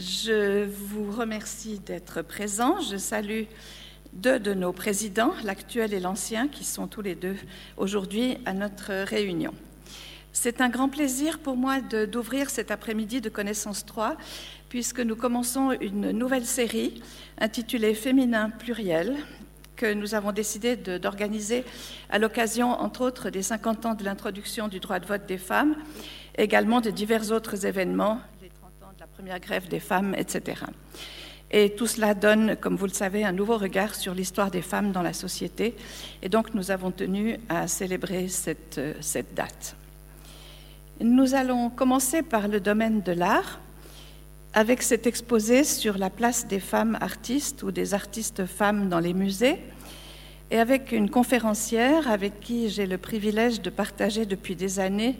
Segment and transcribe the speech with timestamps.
[0.00, 2.80] Je vous remercie d'être présent.
[2.80, 3.42] Je salue
[4.14, 7.36] deux de nos présidents, l'actuel et l'ancien, qui sont tous les deux
[7.76, 9.52] aujourd'hui à notre réunion.
[10.32, 14.16] C'est un grand plaisir pour moi d'ouvrir cet après-midi de Connaissance 3,
[14.70, 17.02] puisque nous commençons une nouvelle série
[17.38, 19.18] intitulée Féminin pluriel,
[19.76, 21.64] que nous avons décidé d'organiser
[22.08, 25.74] à l'occasion, entre autres, des 50 ans de l'introduction du droit de vote des femmes,
[26.38, 30.62] également de divers autres événements, les 30 ans de la première grève des femmes, etc.
[31.50, 34.92] Et tout cela donne, comme vous le savez, un nouveau regard sur l'histoire des femmes
[34.92, 35.74] dans la société.
[36.22, 39.76] Et donc nous avons tenu à célébrer cette, cette date.
[41.02, 43.60] Nous allons commencer par le domaine de l'art,
[44.54, 49.12] avec cet exposé sur la place des femmes artistes ou des artistes femmes dans les
[49.12, 49.58] musées,
[50.50, 55.18] et avec une conférencière avec qui j'ai le privilège de partager depuis des années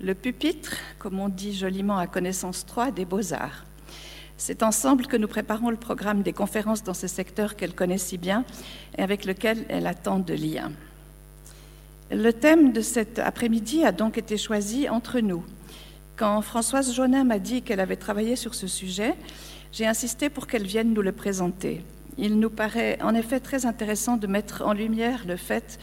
[0.00, 3.64] le pupitre, comme on dit joliment à connaissance 3, des beaux-arts.
[4.36, 8.16] C'est ensemble que nous préparons le programme des conférences dans ce secteur qu'elle connaît si
[8.16, 8.44] bien
[8.96, 10.72] et avec lequel elle a tant de liens.
[12.10, 15.44] Le thème de cet après-midi a donc été choisi entre nous.
[16.16, 19.14] Quand Françoise Jonin m'a dit qu'elle avait travaillé sur ce sujet,
[19.72, 21.84] j'ai insisté pour qu'elle vienne nous le présenter.
[22.16, 25.78] Il nous paraît en effet très intéressant de mettre en lumière le fait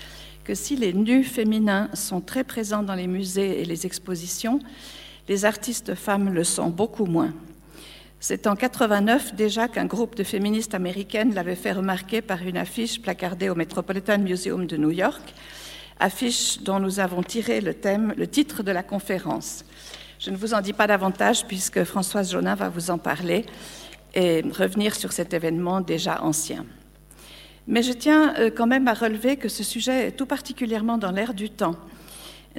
[0.48, 4.62] que si les nus féminins sont très présents dans les musées et les expositions,
[5.28, 7.34] les artistes femmes le sont beaucoup moins.
[8.22, 13.02] C'est en 89 déjà qu'un groupe de féministes américaines l'avait fait remarquer par une affiche
[13.02, 15.34] placardée au Metropolitan Museum de New York,
[16.00, 19.66] affiche dont nous avons tiré le thème, le titre de la conférence.
[20.18, 23.46] Je ne vous en dis pas davantage puisque Françoise Jonin va vous en parler
[24.16, 26.66] et revenir sur cet événement déjà ancien.
[27.68, 31.12] Mais je tiens euh, quand même à relever que ce sujet est tout particulièrement dans
[31.12, 31.76] l'air du temps.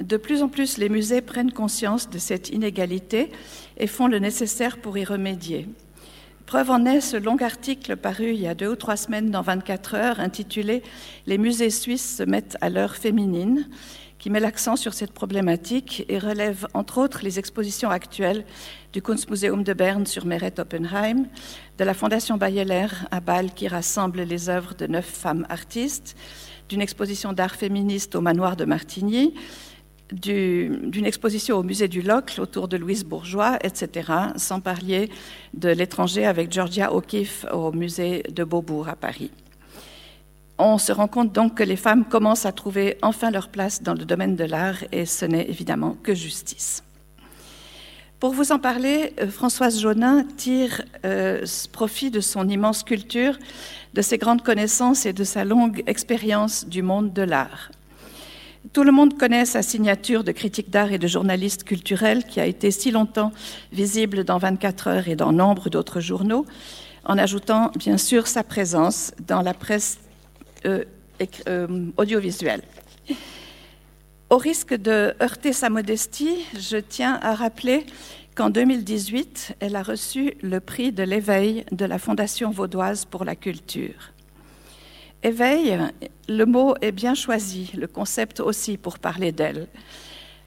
[0.01, 3.31] De plus en plus, les musées prennent conscience de cette inégalité
[3.77, 5.67] et font le nécessaire pour y remédier.
[6.45, 9.41] Preuve en est ce long article paru il y a deux ou trois semaines dans
[9.41, 10.81] 24 heures intitulé
[11.27, 13.67] Les musées suisses se mettent à l'heure féminine
[14.19, 18.45] qui met l'accent sur cette problématique et relève entre autres les expositions actuelles
[18.91, 21.25] du Kunstmuseum de Berne sur Meret Oppenheim,
[21.77, 26.17] de la Fondation Bayeler à Bâle qui rassemble les œuvres de neuf femmes artistes,
[26.67, 29.33] d'une exposition d'art féministe au manoir de Martigny,
[30.11, 35.09] d'une exposition au musée du Locle autour de Louise Bourgeois, etc., sans parler
[35.53, 39.31] de l'étranger avec Georgia O'Keeffe au musée de Beaubourg à Paris.
[40.61, 43.93] On se rend compte donc que les femmes commencent à trouver enfin leur place dans
[43.93, 46.83] le domaine de l'art et ce n'est évidemment que justice.
[48.19, 53.39] Pour vous en parler, euh, Françoise Jaunin tire euh, profit de son immense culture,
[53.93, 57.71] de ses grandes connaissances et de sa longue expérience du monde de l'art.
[58.73, 62.45] Tout le monde connaît sa signature de critique d'art et de journaliste culturel qui a
[62.45, 63.31] été si longtemps
[63.71, 66.45] visible dans 24 heures et dans nombre d'autres journaux,
[67.05, 69.99] en ajoutant bien sûr sa présence dans la presse
[70.65, 70.83] euh,
[71.47, 72.61] euh, audiovisuelle.
[74.29, 77.85] Au risque de heurter sa modestie, je tiens à rappeler
[78.35, 83.35] qu'en 2018, elle a reçu le prix de l'éveil de la Fondation vaudoise pour la
[83.35, 84.13] culture.
[85.23, 85.77] Éveil,
[86.29, 89.67] le mot est bien choisi, le concept aussi pour parler d'elle.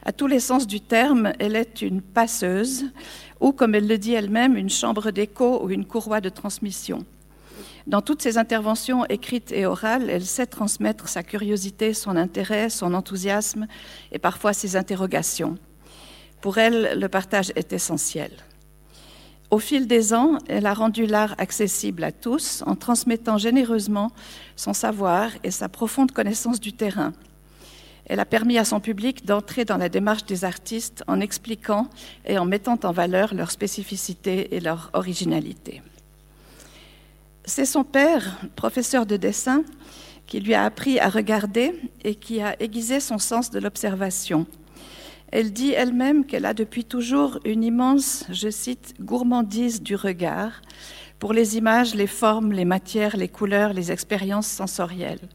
[0.04, 2.86] À tous les sens du terme, elle est une passeuse,
[3.40, 7.04] ou comme elle le dit elle-même, une chambre d'écho ou une courroie de transmission.
[7.86, 12.94] Dans toutes ses interventions écrites et orales, elle sait transmettre sa curiosité, son intérêt, son
[12.94, 13.66] enthousiasme
[14.12, 15.58] et parfois ses interrogations.
[16.40, 18.30] Pour elle, le partage est essentiel.
[19.50, 24.10] Au fil des ans, elle a rendu l'art accessible à tous en transmettant généreusement
[24.56, 27.12] son savoir et sa profonde connaissance du terrain.
[28.06, 31.88] Elle a permis à son public d'entrer dans la démarche des artistes en expliquant
[32.24, 35.82] et en mettant en valeur leur spécificité et leur originalité.
[37.44, 39.64] C'est son père, professeur de dessin,
[40.26, 44.46] qui lui a appris à regarder et qui a aiguisé son sens de l'observation.
[45.32, 50.62] Elle dit elle-même qu'elle a depuis toujours une immense, je cite, gourmandise du regard
[51.18, 55.28] pour les images, les formes, les matières, les couleurs, les expériences sensorielles.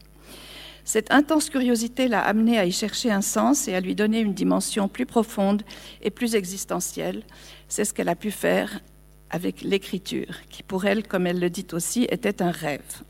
[0.84, 4.32] Cette intense curiosité l'a amenée à y chercher un sens et à lui donner une
[4.32, 5.62] dimension plus profonde
[6.00, 7.24] et plus existentielle.
[7.68, 8.80] C'est ce qu'elle a pu faire
[9.30, 13.02] avec l'écriture, qui pour elle, comme elle le dit aussi, était un rêve.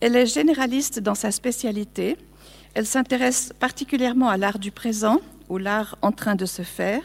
[0.00, 2.16] Elle est généraliste dans sa spécialité.
[2.74, 7.02] Elle s'intéresse particulièrement à l'art du présent, ou l'art en train de se faire,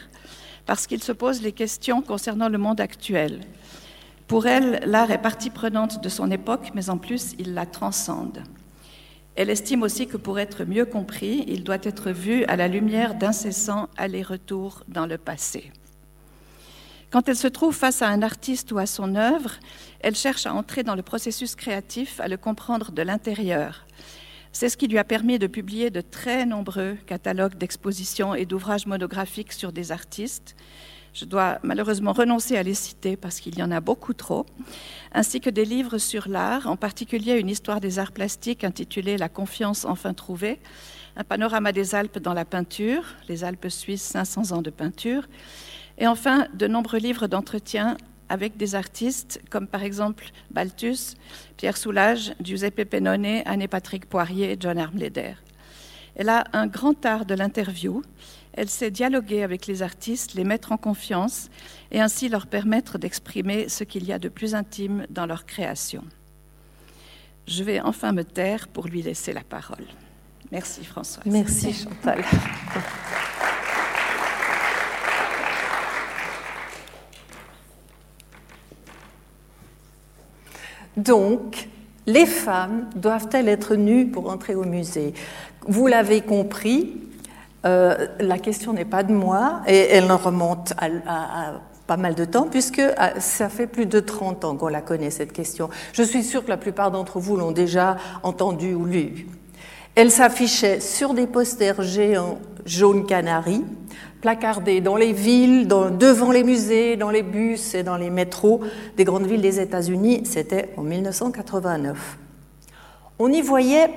[0.66, 3.40] parce qu'il se pose les questions concernant le monde actuel.
[4.26, 8.42] Pour elle, l'art est partie prenante de son époque, mais en plus, il la transcende.
[9.34, 13.14] Elle estime aussi que pour être mieux compris, il doit être vu à la lumière
[13.14, 15.72] d'incessants allers-retours dans le passé.
[17.10, 19.54] Quand elle se trouve face à un artiste ou à son œuvre,
[19.98, 23.84] elle cherche à entrer dans le processus créatif, à le comprendre de l'intérieur.
[24.52, 28.86] C'est ce qui lui a permis de publier de très nombreux catalogues d'expositions et d'ouvrages
[28.86, 30.54] monographiques sur des artistes.
[31.12, 34.46] Je dois malheureusement renoncer à les citer parce qu'il y en a beaucoup trop,
[35.12, 39.28] ainsi que des livres sur l'art, en particulier une histoire des arts plastiques intitulée La
[39.28, 40.60] confiance enfin trouvée,
[41.16, 45.26] un panorama des Alpes dans la peinture, les Alpes suisses 500 ans de peinture,
[46.00, 47.96] et enfin de nombreux livres d'entretien
[48.28, 51.14] avec des artistes comme par exemple Balthus,
[51.56, 55.34] Pierre Soulages, Giuseppe Pennone, Anne-Patrick Poirier, John Armleder.
[56.16, 58.02] Elle a un grand art de l'interview.
[58.52, 61.50] Elle sait dialoguer avec les artistes, les mettre en confiance
[61.92, 66.02] et ainsi leur permettre d'exprimer ce qu'il y a de plus intime dans leur création.
[67.46, 69.86] Je vais enfin me taire pour lui laisser la parole.
[70.50, 71.26] Merci Françoise.
[71.26, 72.24] Merci Chantal.
[80.96, 81.68] Donc,
[82.06, 85.14] les femmes doivent-elles être nues pour entrer au musée?
[85.66, 86.96] Vous l'avez compris,
[87.66, 92.46] euh, la question n'est pas de moi et elle remonte à, pas mal de temps
[92.50, 92.82] puisque
[93.18, 95.68] ça fait plus de 30 ans qu'on la connaît cette question.
[95.92, 99.26] Je suis sûre que la plupart d'entre vous l'ont déjà entendue ou lue.
[99.94, 103.64] Elle s'affichait sur des posters géants jaune canari
[104.20, 108.60] placardés dans les villes, devant les musées, dans les bus et dans les métros
[108.96, 110.22] des grandes villes des États-Unis.
[110.24, 112.18] C'était en 1989.
[113.18, 113.90] On y voyait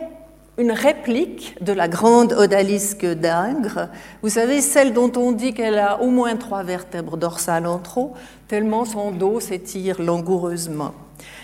[0.58, 3.90] une réplique de la grande odalisque d'Ingres.
[4.22, 8.14] Vous savez, celle dont on dit qu'elle a au moins trois vertèbres dorsales en trop,
[8.48, 10.94] tellement son dos s'étire langoureusement.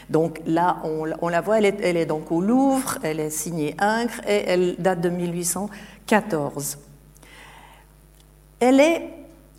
[0.10, 3.76] Donc là, on, la voit, elle est, elle est, donc au Louvre, elle est signée
[3.80, 6.78] Ingres et elle date de 1814.
[8.60, 9.10] Elle est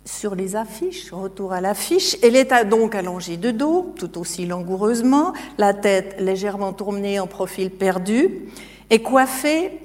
[0.05, 5.33] sur les affiches, retour à l'affiche, elle est donc allongée de dos, tout aussi langoureusement,
[5.57, 8.47] la tête légèrement tournée en profil perdu,
[8.89, 9.79] et coiffée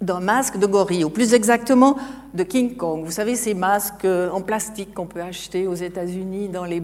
[0.00, 1.96] d'un masque de gorille, ou plus exactement
[2.34, 3.04] de King Kong.
[3.04, 6.80] Vous savez, ces masques euh, en plastique qu'on peut acheter aux États-Unis dans les,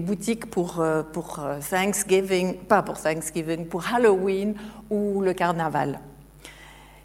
[0.00, 1.02] boutiques pour, euh,
[1.38, 4.54] euh, Thanksgiving, pas pour Thanksgiving, pour Halloween
[4.90, 6.00] ou le carnaval.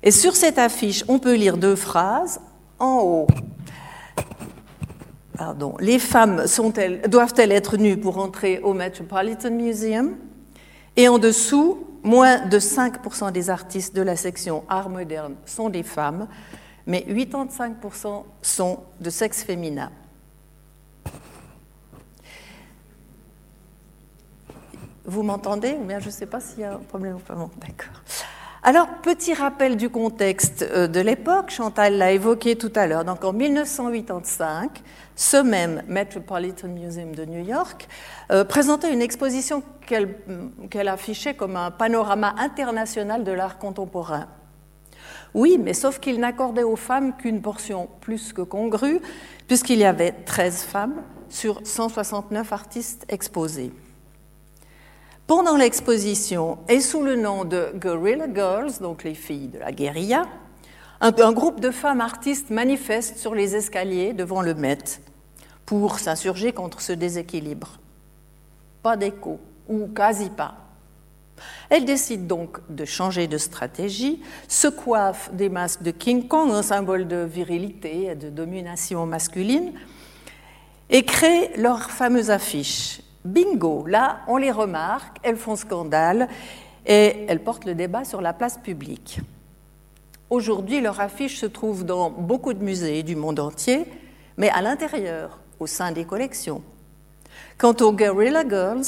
[0.04, 2.42] Et sur cette affiche, on peut lire deux phrases
[2.80, 3.28] en haut.
[5.38, 5.76] Pardon.
[5.80, 6.46] Les femmes
[7.08, 10.16] doivent-elles être nues pour entrer au Metropolitan Museum?
[10.96, 15.84] Et en dessous, moins de 5% des artistes de la section art moderne sont des
[15.84, 16.28] femmes,
[16.88, 19.92] mais 85% sont de sexe féminin.
[25.04, 27.18] Vous m'entendez je ne sais pas s'il y a un problème.
[27.30, 28.02] D'accord.
[28.68, 33.06] Alors, petit rappel du contexte euh, de l'époque, Chantal l'a évoqué tout à l'heure.
[33.06, 34.82] Donc, en 1985,
[35.16, 37.88] ce même Metropolitan Museum de New York
[38.32, 44.26] euh, présentait une exposition qu'elle affichait comme un panorama international de l'art contemporain.
[45.36, 49.00] Oui, mais sauf qu'il n'accordait aux femmes qu'une portion plus que congrue,
[49.48, 53.72] puisqu'il y avait 13 femmes sur 169 artistes exposés.
[55.28, 60.28] Pendant l'exposition, et sous le nom de Guerrilla Girls, donc les filles de la guérilla,
[61.02, 65.02] un, groupe de femmes artistes manifeste sur les escaliers devant le Met
[65.66, 67.80] pour s'insurger contre ce déséquilibre.
[68.84, 70.58] Pas d'écho, ou quasi pas.
[71.72, 76.62] Elles décident donc de changer de stratégie, se coiffent des masques de King Kong, un
[76.62, 79.74] symbole de virilité et de domination masculine,
[80.92, 86.30] et créent leur fameuse affiche Bingo, là, on les remarque, elles font scandale
[86.86, 89.20] et elles portent le débat sur la place publique.
[90.30, 93.86] Aujourd'hui, leur affiche se trouve dans beaucoup de musées du monde entier,
[94.38, 96.62] mais à l'intérieur, au sein des collections.
[97.58, 98.86] Quant aux Guerrilla Girls,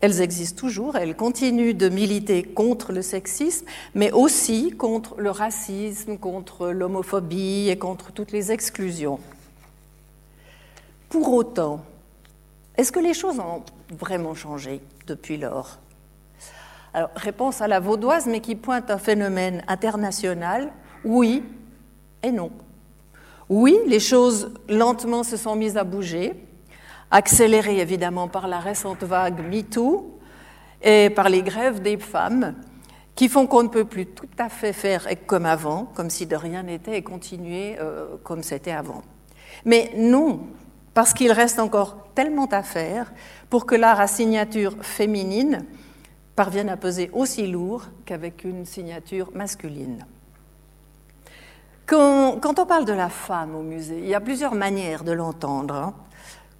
[0.00, 6.18] elles existent toujours, elles continuent de militer contre le sexisme, mais aussi contre le racisme,
[6.18, 9.18] contre l'homophobie et contre toutes les exclusions.
[11.08, 11.84] Pour autant,
[12.76, 15.78] est-ce que les choses ont vraiment changé depuis lors?
[16.94, 20.72] Alors, réponse à la vaudoise, mais qui pointe un phénomène international,
[21.04, 21.42] oui
[22.22, 22.50] et non.
[23.48, 26.34] Oui, les choses lentement se sont mises à bouger,
[27.10, 30.18] accélérées évidemment par la récente vague MeToo
[30.82, 32.54] et par les grèves des femmes,
[33.14, 36.36] qui font qu'on ne peut plus tout à fait faire comme avant, comme si de
[36.36, 39.02] rien n'était, et continuer euh, comme c'était avant.
[39.64, 40.46] Mais non,
[40.94, 43.12] parce qu'il reste encore tellement à faire
[43.50, 45.64] pour que l'art à signature féminine
[46.36, 50.06] parvienne à peser aussi lourd qu'avec une signature masculine.
[51.86, 55.74] Quand, on parle de la femme au musée, il y a plusieurs manières de l'entendre.
[55.74, 55.94] Hein.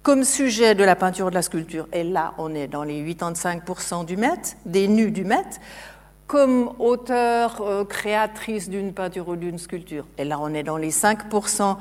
[0.03, 4.05] comme sujet de la peinture de la sculpture, et là on est dans les 85%
[4.05, 5.45] du Met, des nus du Met,
[6.33, 10.07] comme auteur, euh, créatrice d'une peinture ou d'une sculpture.
[10.17, 11.77] Et là, on est dans les 5%,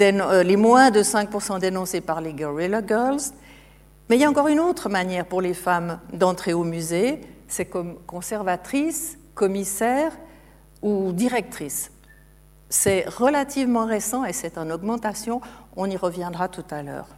[0.00, 3.32] euh, les moins de 5% dénoncés par les Guerrilla Girls.
[4.08, 7.64] Mais il y a encore une autre manière pour les femmes d'entrer au musée, c'est
[7.64, 10.12] comme conservatrice, commissaire
[10.82, 11.90] ou directrice.
[12.68, 15.40] C'est relativement récent et c'est en augmentation,
[15.74, 17.08] on y reviendra tout à l'heure.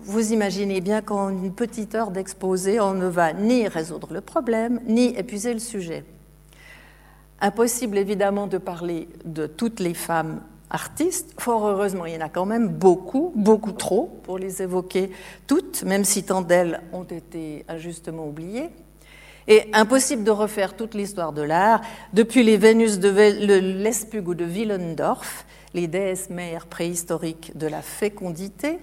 [0.00, 4.80] Vous imaginez bien qu'en une petite heure d'exposé, on ne va ni résoudre le problème,
[4.86, 6.04] ni épuiser le sujet.
[7.40, 10.40] Impossible évidemment de parler de toutes les femmes
[10.70, 11.34] artistes.
[11.40, 15.10] Fort heureusement, il y en a quand même beaucoup, beaucoup trop pour les évoquer
[15.48, 18.70] toutes, même si tant d'elles ont été injustement oubliées.
[19.48, 21.80] Et impossible de refaire toute l'histoire de l'art,
[22.12, 28.78] depuis les Vénus de Lespug ou de Willendorf, les déesses mères préhistoriques de la fécondité,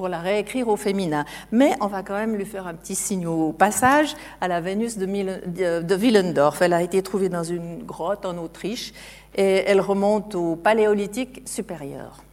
[0.00, 1.26] pour la réécrire au féminin.
[1.52, 4.96] Mais on va quand même lui faire un petit signe au passage à la Vénus
[4.96, 6.62] de, de Willendorf.
[6.62, 8.94] Elle a été trouvée dans une grotte en Autriche
[9.34, 12.24] et elle remonte au Paléolithique supérieur.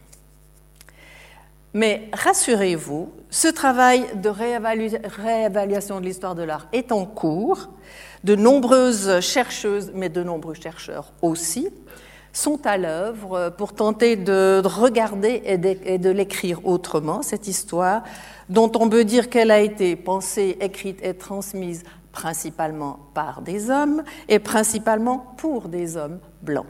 [1.74, 7.68] Mais rassurez-vous, ce travail de réévaluation de l'histoire de l'art est en cours.
[8.24, 11.68] De nombreuses chercheuses, mais de nombreux chercheurs aussi,
[12.38, 18.04] sont à l'œuvre pour tenter de regarder et de, l'écrire autrement, cette histoire,
[18.48, 24.04] dont on peut dire qu'elle a été pensée, écrite et transmise principalement par des hommes
[24.30, 26.68] et principalement pour des hommes blancs.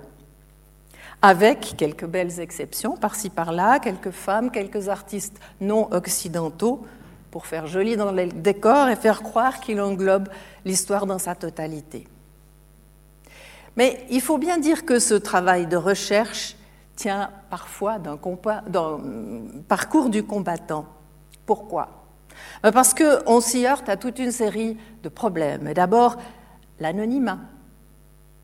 [1.22, 6.86] Avec quelques belles exceptions par-ci par-là, quelques femmes, quelques artistes non occidentaux,
[7.32, 10.30] pour faire joli dans les décors et faire croire qu'il englobe
[10.64, 12.08] l'histoire dans sa totalité.
[13.78, 16.56] Mais il faut bien dire que ce travail de recherche
[16.96, 18.18] tient parfois d'un
[19.68, 20.86] parcours du combattant.
[21.46, 22.10] Pourquoi?
[22.64, 25.72] Ben Parce qu'on s'y heurte à toute une série de problèmes.
[25.74, 26.18] D'abord,
[26.80, 27.40] l'anonymat.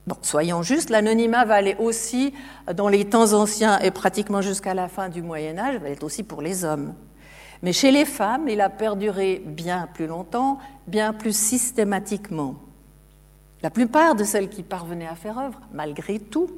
[0.05, 2.33] Bon, soyons justes, l'anonymat va aller aussi
[2.73, 6.23] dans les temps anciens et pratiquement jusqu'à la fin du Moyen Âge, va être aussi
[6.23, 6.93] pour les hommes.
[7.63, 12.55] Mais chez les femmes, il a perduré bien plus longtemps, bien plus systématiquement.
[13.63, 16.49] La plupart de celles qui parvenaient à faire œuvre, malgré tout,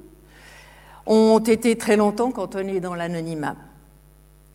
[1.05, 3.55] ont été très longtemps cantonnées dans l'anonymat.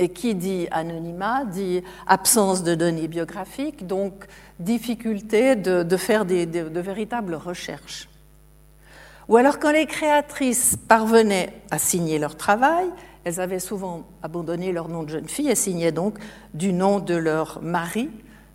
[0.00, 4.26] Et qui dit anonymat dit absence de données biographiques, donc
[4.59, 8.09] difficulté de, faire de véritables recherches.
[9.28, 12.87] Ou alors quand les créatrices parvenaient à signer leur travail,
[13.23, 16.19] elles avaient souvent abandonné leur nom de jeune fille et signaient donc
[16.52, 18.11] du nom de leur mari,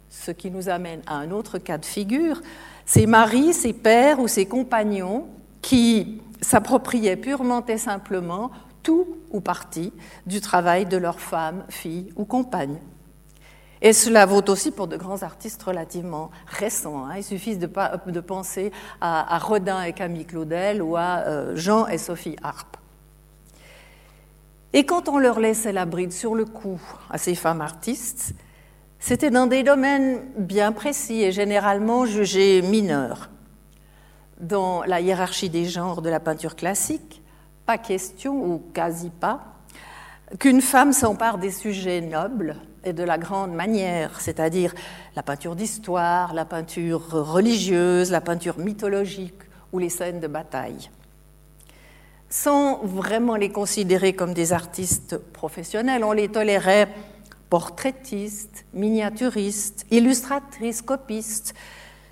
[0.10, 2.42] ce qui nous amène à un autre cas de figure
[2.86, 5.28] ses maris, ses pères ou ses compagnons
[5.62, 8.52] qui s'appropriaient purement et simplement
[8.84, 9.92] tout ou partie
[10.28, 12.78] du travail de leur femme, fille ou compagne.
[13.82, 17.06] Et cela vaut aussi pour de grands artistes relativement récents.
[17.06, 17.18] Hein.
[17.18, 22.36] Il suffit de, penser à, Rodin et Camille Claudel ou à euh, Jean et Sophie
[22.42, 22.78] Harpe.
[24.74, 28.34] Et quand on leur laissait la bride sur le cou à ces femmes artistes,
[29.00, 33.30] c'était dans des domaines bien précis et généralement jugés mineurs.
[34.40, 37.22] Dans la hiérarchie des genres de la peinture classique,
[37.66, 39.56] pas question, ou quasi pas,
[40.40, 44.74] qu'une femme s'empare des sujets nobles et de la grande manière, c'est-à-dire
[45.16, 50.90] la peinture d'histoire, la peinture religieuse, la peinture mythologique ou les scènes de bataille.
[52.30, 56.90] Sans vraiment les considérer comme des artistes professionnels, on les tolérait
[57.50, 61.54] portraitiste, miniaturiste, illustratrice, copiste,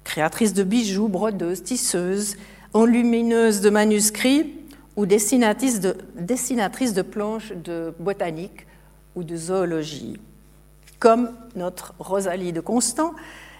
[0.03, 2.35] créatrice de bijoux, brodeuse, tisseuse,
[2.73, 4.53] enlumineuse de manuscrits
[4.95, 8.67] ou dessinatrice de, planches de botanique
[9.15, 10.19] ou de zoologie,
[10.99, 13.13] comme notre Rosalie de Constant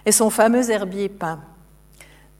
[0.06, 1.40] et son fameux herbier peint.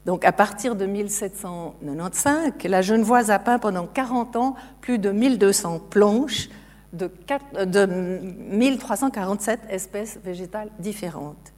[0.05, 5.79] Donc à partir de 1795, la Genevoise a peint pendant 40 ans plus de 1200
[5.89, 6.49] planches
[6.93, 11.53] de, 1347 espèces végétales différentes.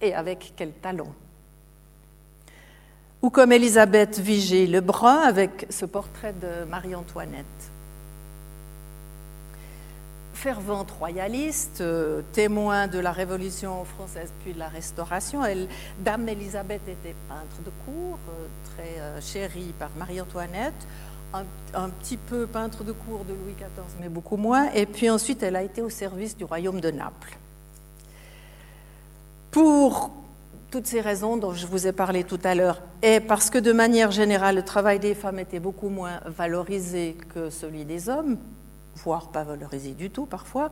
[0.00, 1.12] Et avec quel talent
[3.22, 7.46] Ou comme Elisabeth Vigée Lebrun avec ce portrait de Marie-Antoinette.
[10.40, 15.42] Fervente royaliste, euh, témoin de la Révolution française puis de la Restauration,
[15.98, 20.86] Dame Elisabeth était peintre de cour, euh, très euh, chérie par Marie-Antoinette
[21.32, 24.70] un, petit peu peintre de cour de Louis XIV, mais beaucoup moins.
[24.72, 27.36] Et puis ensuite, elle a été au service du royaume de Naples.
[29.50, 30.10] Pour
[30.70, 33.72] toutes ces raisons dont je vous ai parlé tout à l'heure, et parce que de
[33.72, 38.36] manière générale, le travail des femmes était beaucoup moins valorisé que celui des hommes,
[38.96, 40.70] voire pas valorisé du tout parfois,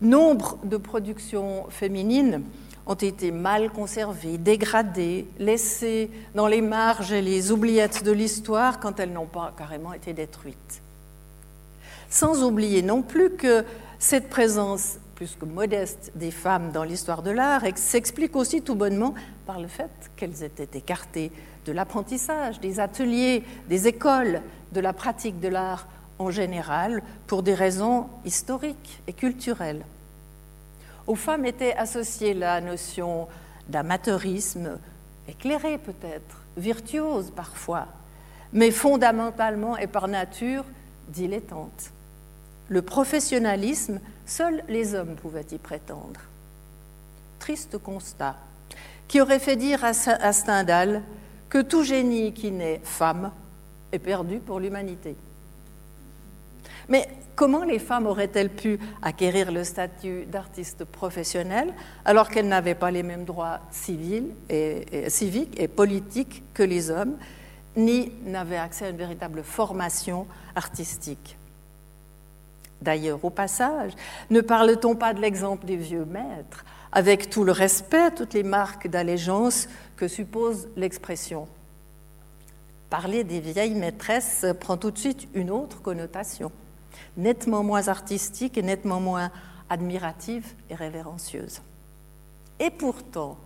[0.00, 2.42] Nombre de productions féminines
[2.86, 9.00] ont été mal conservées, dégradées, laissées dans les marges et les oubliettes de l'histoire quand
[9.00, 10.82] elles n'ont pas carrément été détruites.
[12.10, 13.64] Sans oublier non plus que
[13.98, 19.14] cette présence plus que modeste des femmes dans l'histoire de l'art s'explique aussi tout bonnement
[19.46, 21.30] par le fait qu'elles étaient écartées
[21.64, 25.86] de l'apprentissage, des ateliers, des écoles, de la pratique de l'art
[26.18, 29.84] en général, pour des raisons historiques et culturelles.
[31.06, 33.28] Aux femmes était associée la notion
[33.68, 34.78] d'amateurisme,
[35.28, 37.86] éclairé peut-être, virtuose parfois,
[38.52, 40.64] mais fondamentalement et par nature
[41.08, 41.90] dilettante.
[42.68, 46.20] Le professionnalisme, seuls les hommes pouvaient y prétendre.
[47.38, 48.36] Triste constat,
[49.06, 51.02] qui aurait fait dire à Stendhal
[51.50, 53.30] que tout génie qui naît femme
[53.92, 55.14] est perdu pour l'humanité.
[56.88, 61.72] Mais comment les femmes auraient-elles pu acquérir le statut d'artiste professionnel
[62.04, 67.16] alors qu'elles n'avaient pas les mêmes droits civils et, civiques et politiques que les hommes,
[67.76, 71.36] ni n'avaient accès à une véritable formation artistique?
[72.82, 73.92] D'ailleurs, au passage,
[74.30, 78.88] ne parle-t-on pas de l'exemple des vieux maîtres, avec tout le respect, toutes les marques
[78.88, 81.48] d'allégeance que suppose l'expression?
[82.90, 86.52] Parler des vieilles maîtresses prend tout de suite une autre connotation
[87.16, 89.30] nettement moins artistique et nettement moins
[89.70, 91.60] admirative et révérencieuse.
[92.60, 93.36] Et pourtant,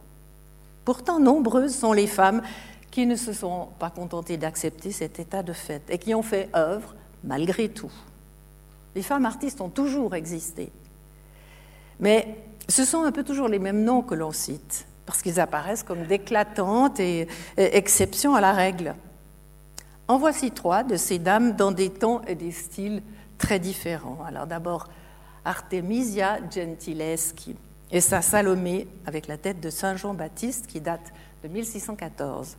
[0.84, 2.42] pourtant nombreuses sont les femmes
[2.90, 6.48] qui ne se sont pas contentées d'accepter cet état de fait et qui ont fait
[6.56, 7.92] œuvre malgré tout.
[8.94, 10.70] Les femmes artistes ont toujours existé.
[12.00, 12.36] Mais
[12.68, 16.04] ce sont un peu toujours les mêmes noms que l'on cite, parce qu'ils apparaissent comme
[16.04, 17.00] d'éclatantes
[17.56, 18.94] exceptions à la règle.
[20.06, 23.02] En voici trois de ces dames dans des tons et des styles
[23.38, 24.18] très différents.
[24.26, 24.88] Alors d'abord,
[25.44, 27.56] Artemisia Gentileschi
[27.90, 32.56] et sa Salomé avec la tête de Saint Jean-Baptiste qui date de 1614.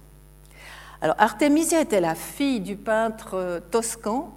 [1.02, 4.34] Alors Artemisia était la fille du peintre toscan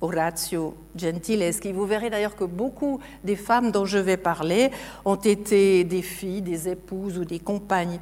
[0.00, 1.72] Orazio Gentileschi.
[1.72, 4.70] Vous verrez d'ailleurs que beaucoup des femmes dont je vais parler
[5.04, 7.98] ont été des filles, des épouses ou des compagnes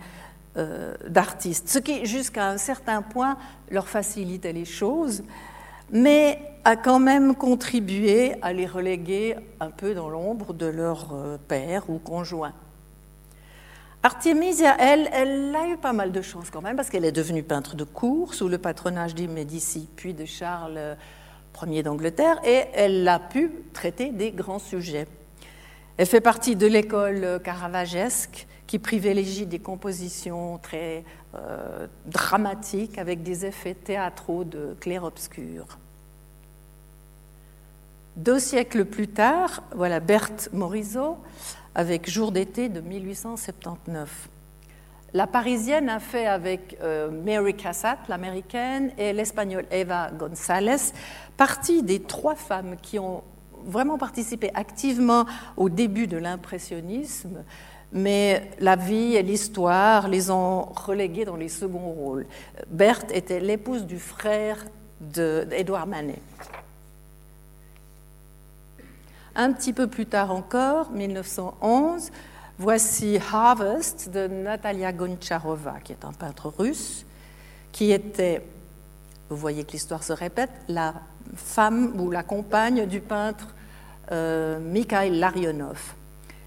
[0.59, 3.39] euh, d'artistes, ce qui jusqu'à un certain point
[3.71, 5.23] leur facilitait les choses
[5.91, 11.37] mais a quand même contribué à les reléguer un peu dans l'ombre de leur euh,
[11.47, 12.53] père ou conjoint.
[14.03, 17.45] Artemisia, elle, elle a eu pas mal de chance quand même, parce qu'elle est devenue
[17.45, 20.97] peintre de cour sous le patronage des Médicis, puis de Charles
[21.65, 25.07] Ier d'Angleterre, et elle a pu traiter des grands sujets.
[25.99, 31.05] Elle fait partie de l'école caravagesque qui privilégie des compositions très
[31.37, 35.79] euh, dramatiques avec des effets théâtraux de clair-obscur.
[38.17, 41.19] Deux siècles plus tard, voilà Berthe Morisot
[41.75, 44.31] avec Jour d'été de 1879.
[45.13, 50.95] La parisienne a fait avec euh, Mary Cassatt, l'américaine, et l'espagnole Eva González,
[51.37, 53.23] partie des trois femmes qui ont
[53.67, 55.27] vraiment participé activement
[55.59, 57.45] au début de l'impressionnisme,
[57.93, 62.27] mais la vie et l'histoire les ont reléguées dans les seconds rôles.
[62.71, 64.65] Berthe était l'épouse du frère
[65.03, 66.23] d'Édouard Manet.
[69.39, 72.11] Un petit peu plus tard encore, 1911,
[72.59, 77.05] voici Harvest de Natalia Goncharova, qui est un peintre russe,
[77.71, 78.43] qui était,
[79.29, 80.95] vous voyez que l'histoire se répète, la
[81.35, 83.49] femme ou la compagne du peintre
[84.11, 85.93] euh, Mikhail Larionov.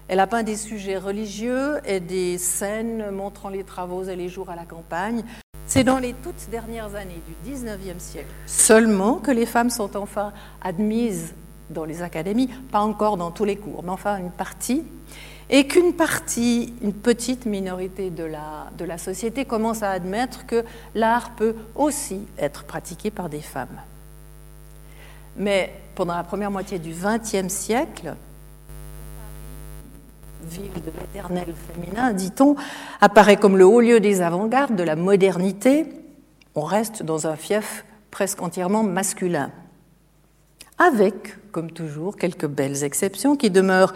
[0.08, 4.50] Elle a peint des sujets religieux et des scènes montrant les travaux et les jours
[4.50, 5.22] à la campagne.
[5.64, 10.32] C'est dans les toutes dernières années du 19e siècle seulement que les femmes sont enfin
[10.60, 11.34] admises
[11.70, 14.84] dans les académies, pas encore dans tous les cours, mais enfin une partie,
[15.48, 20.64] et qu'une partie, une petite minorité de la, de la société commence à admettre que
[20.94, 23.80] l'art peut aussi être pratiqué par des femmes.
[25.36, 28.14] Mais pendant la première moitié du XXe siècle,
[30.44, 32.56] ville de l'éternel féminin, dit-on,
[33.00, 35.86] apparaît comme le haut lieu des avant-gardes de la modernité,
[36.54, 39.50] on reste dans un fief presque entièrement masculin.
[40.80, 43.92] Avec, comme toujours, quelques belles exceptions qui demeurent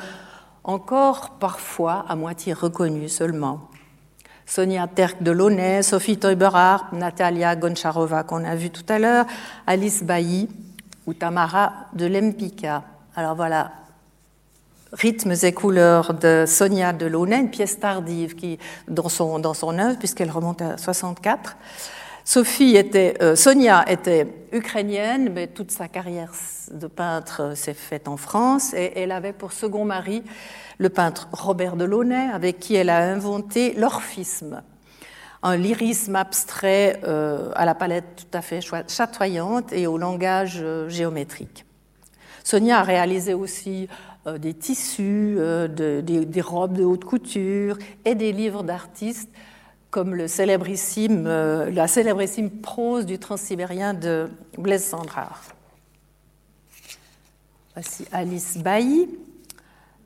[0.65, 3.71] encore parfois à moitié reconnues seulement.
[4.45, 9.25] Sonia Terk de Launay, Sophie Teuberhardt, Natalia Goncharova qu'on a vu tout à l'heure,
[9.67, 10.51] Alice Bailly
[11.07, 12.83] ou Tamara de Lempicka.
[13.17, 13.73] Alors voilà,
[14.93, 19.99] Rythmes et couleurs de Sonia Delaunay, une pièce tardive qui, dans, son, dans son œuvre,
[19.99, 21.57] puisqu'elle remonte à 64.
[22.27, 26.33] Sophie était, euh, Sonia était ukrainienne, mais toute sa carrière
[26.73, 30.23] de peintre s'est faite en France et elle avait pour second mari
[30.79, 34.63] le peintre Robert Delaunay, avec qui elle a inventé l'orphisme,
[35.43, 40.89] un lyrisme abstrait euh, à la palette tout à fait chatoyante et au langage euh,
[40.89, 41.67] géométrique.
[42.43, 43.89] Sonia a réalisé aussi
[44.39, 45.39] des tissus,
[45.77, 49.31] des robes de haute couture et des livres d'artistes
[49.95, 54.29] comme euh, la célébrissime prose du transsibérien de
[54.59, 55.41] Blaise Sandrard.
[57.75, 59.09] Voici Alice Bailly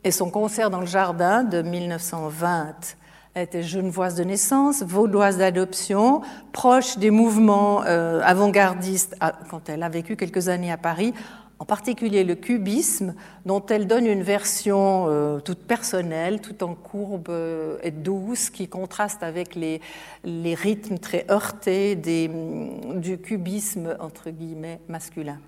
[0.05, 2.97] et son concert dans le jardin de 1920.
[3.33, 6.21] Elle était genevoise de naissance, vaudoise d'adoption,
[6.53, 9.17] proche des mouvements euh, avant-gardistes
[9.49, 11.15] quand elle a vécu quelques années à Paris,
[11.59, 17.31] en particulier le cubisme, dont elle donne une version euh, toute personnelle, tout en courbe
[17.31, 19.81] euh, et douce, qui contraste avec les,
[20.25, 25.39] rythmes très heurtés mm, du cubisme, entre guillemets, masculin.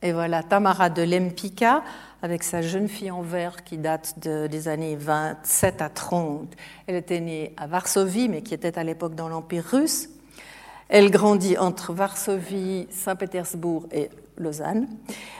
[0.00, 1.82] Et voilà Tamara de Lempicka,
[2.22, 6.54] avec sa jeune fille en verre qui date des années 27 à 30.
[6.86, 10.08] Elle était née à Varsovie, mais qui était à l'époque dans l'Empire russe.
[10.88, 14.88] Elle grandit entre Varsovie, Saint-Pétersbourg et Lausanne,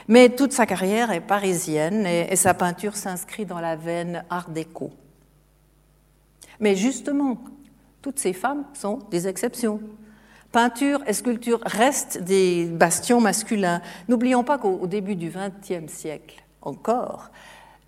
[0.07, 4.91] mais toute sa carrière est parisienne et, sa peinture s'inscrit dans la veine art déco.
[6.59, 7.37] Mais justement,
[8.01, 9.81] toutes ces femmes sont des exceptions.
[10.51, 13.81] Peinture et sculpture restent des bastions masculins.
[14.07, 17.31] N'oublions pas qu'au début du XXe siècle encore,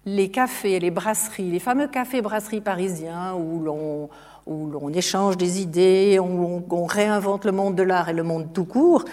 [0.05, 4.09] les cafés les brasseries, les fameux cafés-brasseries parisiens où l'on
[4.45, 8.53] où l'on échange des idées, où on, réinvente le monde de l'art et le monde
[8.53, 9.05] tout court,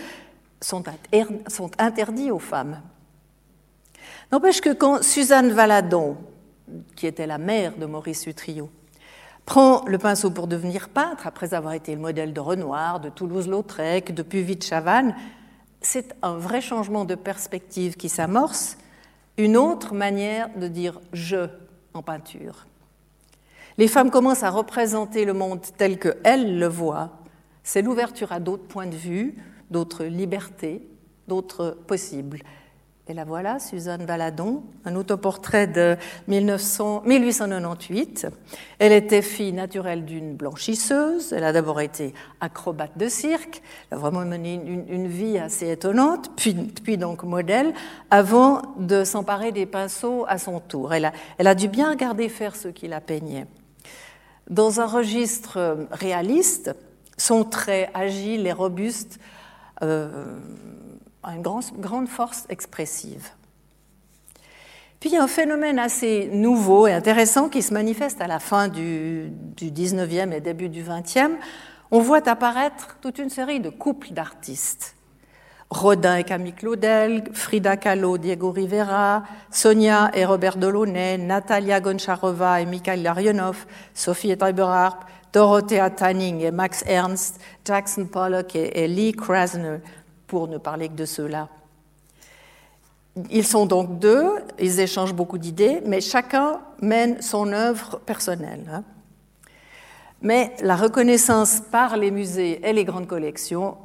[0.61, 0.83] sont,
[1.49, 2.81] sont interdits aux femmes.
[4.33, 6.17] N'empêche que quand Suzanne Valadon,
[6.97, 8.71] qui était la mère de Maurice Utrio,
[9.47, 14.15] prend le pinceau pour devenir peintre, après avoir été le modèle de Renoir, de Toulouse-Lautrec,
[14.15, 15.15] de Puvis-Chavannes,
[15.81, 18.77] c'est un vrai changement de perspective qui s'amorce,
[19.39, 21.49] une autre manière de dire je
[21.95, 22.67] en peinture.
[23.79, 27.13] Les femmes commencent à représenter le monde tel qu'elles le voient.
[27.63, 29.37] C'est l'ouverture à d'autres points de vue,
[29.71, 30.83] d'autres libertés,
[31.29, 32.41] d'autres possibles.
[33.11, 38.27] Et la voilà, Suzanne Valadon, un autoportrait de 1898.
[38.79, 41.33] Elle était fille naturelle d'une blanchisseuse.
[41.33, 43.63] Elle a d'abord été acrobate de cirque.
[43.91, 47.73] Elle a vraiment mené une, vie assez étonnante, puis, puis, donc modèle,
[48.11, 50.93] avant de s'emparer des pinceaux à son tour.
[50.93, 53.47] Elle a, a dû bien regarder faire ce qui la peignait.
[54.51, 56.75] Dans un registre réaliste,
[57.17, 59.19] son trait agile et robuste
[59.83, 60.39] euh,
[61.23, 63.29] a une grande force expressive.
[65.01, 69.71] Puis un phénomène assez nouveau et intéressant qui se manifeste à la fin du, du
[69.71, 71.31] 19e et début du 20e.
[71.91, 74.98] On voit apparaître toute une série de couples d'artistes
[75.71, 82.67] Rodin et Camille Claudel, Frida Kahlo, Diego Rivera, Sonia et Robert Delaunay, Natalia Goncharova et
[82.67, 85.01] Mikhail Larionov, Sophie Treiberhardt,
[85.33, 89.79] Dorothea Tanning et Max Ernst, Jackson Pollock et, Lee Krasner,
[90.27, 91.49] pour ne parler que de ceux-là.
[93.31, 94.27] Ils sont donc deux,
[94.59, 98.65] ils échangent beaucoup d'idées, mais chacun mène son œuvre personnelle.
[98.73, 98.85] Hein.
[100.23, 103.77] Mais la reconnaissance par les musées et les grandes collections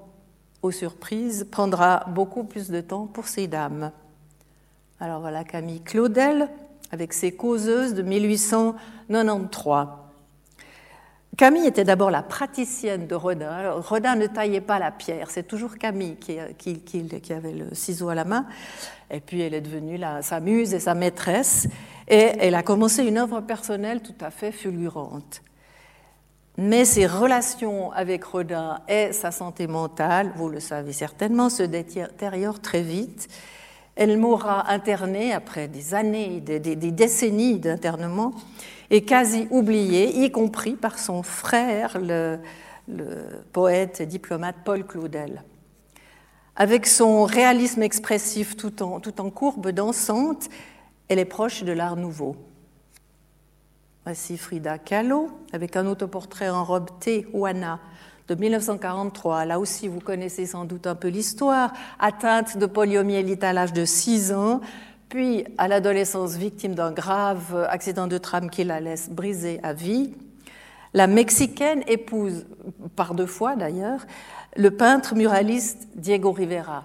[0.63, 3.91] aux surprises, prendra beaucoup plus de temps pour ces dames.
[4.99, 6.49] Alors voilà Camille Claudel
[6.91, 9.87] avec ses causeuses de 1893.
[11.35, 13.71] Camille était d'abord la praticienne de Rodin.
[13.71, 16.37] Rodin ne taillait pas la pierre, c'est toujours Camille qui,
[16.79, 18.45] qui, avait le ciseau à la main.
[19.09, 21.67] Et puis elle est devenue sa muse et sa maîtresse.
[22.07, 25.41] Et elle a commencé une œuvre personnelle tout à fait fulgurante.
[26.57, 32.61] Mais ses relations avec Rodin et sa santé mentale, vous le savez certainement, se détériorent
[32.61, 33.27] très vite.
[33.95, 38.33] Elle mourra internée après des années, des, décennies d'internement,
[38.91, 42.39] et quasi oubliée, y compris par son frère, le,
[43.51, 45.43] poète et diplomate Paul Claudel.
[46.55, 50.49] Avec son réalisme expressif tout en, tout en courbe dansante,
[51.07, 52.35] elle est proche de l'art nouveau.
[54.05, 57.79] Voici Frida Kahlo avec un autoportrait en robe Tijuana
[58.27, 59.45] de 1943.
[59.45, 61.71] Là aussi, vous connaissez sans doute un peu l'histoire.
[61.99, 64.59] Atteinte de poliomyélite à l'âge de 6 ans,
[65.07, 70.13] puis à l'adolescence victime d'un grave accident de tram qui la laisse brisée à vie.
[70.93, 72.45] La Mexicaine épouse,
[72.97, 74.05] par deux fois d'ailleurs,
[74.57, 76.83] le peintre muraliste Diego Rivera,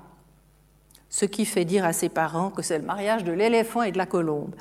[1.10, 3.98] ce qui fait dire à ses parents que c'est le mariage de l'éléphant et de
[3.98, 4.54] la colombe.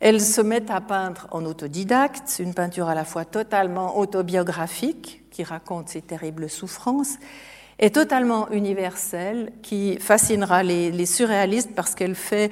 [0.00, 5.44] Elles se mettent à peindre en autodidacte, une peinture à la fois totalement autobiographique, qui
[5.44, 7.18] raconte ses terribles souffrances,
[7.78, 12.50] et totalement universelle, qui fascinera les, surréalistes parce qu'elle fait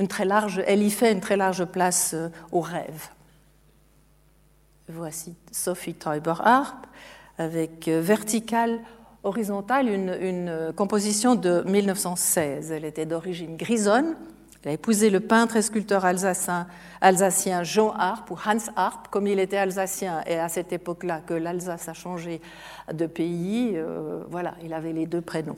[0.00, 3.08] une très large, elle y fait une très large place euh, au rêve.
[4.88, 6.86] Voici Sophie Teuber-Harp
[7.38, 8.80] avec euh, Vertical
[9.24, 12.72] Horizontal, une, une, composition de 1916.
[12.72, 14.16] Elle était d'origine grisonne,
[14.64, 16.68] il a épousé le peintre et sculpteur alsacien,
[17.00, 21.34] alsacien Jean Harp, ou Hans Harp, comme il était alsacien, et à cette époque-là que
[21.34, 22.40] l'Alsace a changé
[22.92, 25.56] de pays, euh, voilà, il avait les deux prénoms.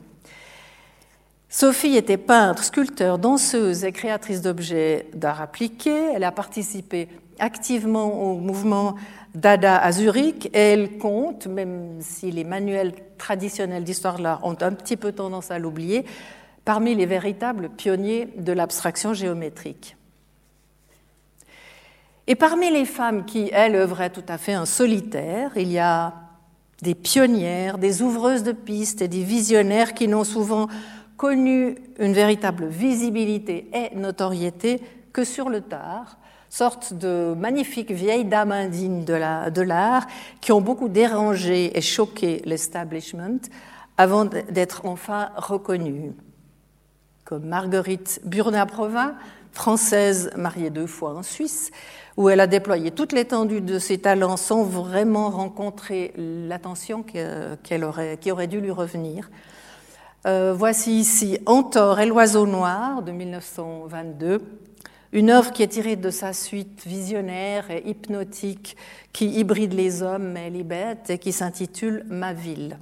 [1.51, 5.95] Sophie était peintre, sculpteur, danseuse et créatrice d'objets d'art appliqué.
[6.14, 8.97] Elle a participé activement au mouvement
[9.35, 14.57] Dada à Zurich et elle compte, même si les manuels traditionnels d'histoire de l'art ont
[14.61, 16.05] un petit peu tendance à l'oublier,
[16.64, 19.96] parmi les véritables pionniers de l'abstraction géométrique.
[22.27, 26.14] Et parmi les femmes qui, elles, œuvraient tout à fait en solitaire, il y a
[26.81, 30.68] des pionnières, des ouvreuses de pistes et des visionnaires qui n'ont souvent
[31.16, 34.81] connu une véritable visibilité et notoriété
[35.12, 40.07] que sur le tard, sorte de magnifiques vieilles dames indignes de l'art
[40.40, 43.40] qui ont beaucoup dérangé et choqué l'establishment
[43.96, 46.12] avant d'être enfin reconnues
[47.25, 49.15] comme Marguerite Burna-Provin,
[49.53, 51.71] française mariée deux fois en Suisse,
[52.17, 58.19] où elle a déployé toute l'étendue de ses talents sans vraiment rencontrer l'attention qu'elle aurait,
[58.21, 59.31] qui aurait dû lui revenir.
[60.27, 64.43] Euh, voici ici Antor et l'oiseau noir de 1922,
[65.13, 68.77] une œuvre qui est tirée de sa suite visionnaire et hypnotique
[69.13, 72.79] qui hybride les hommes et les bêtes et qui s'intitule Ma ville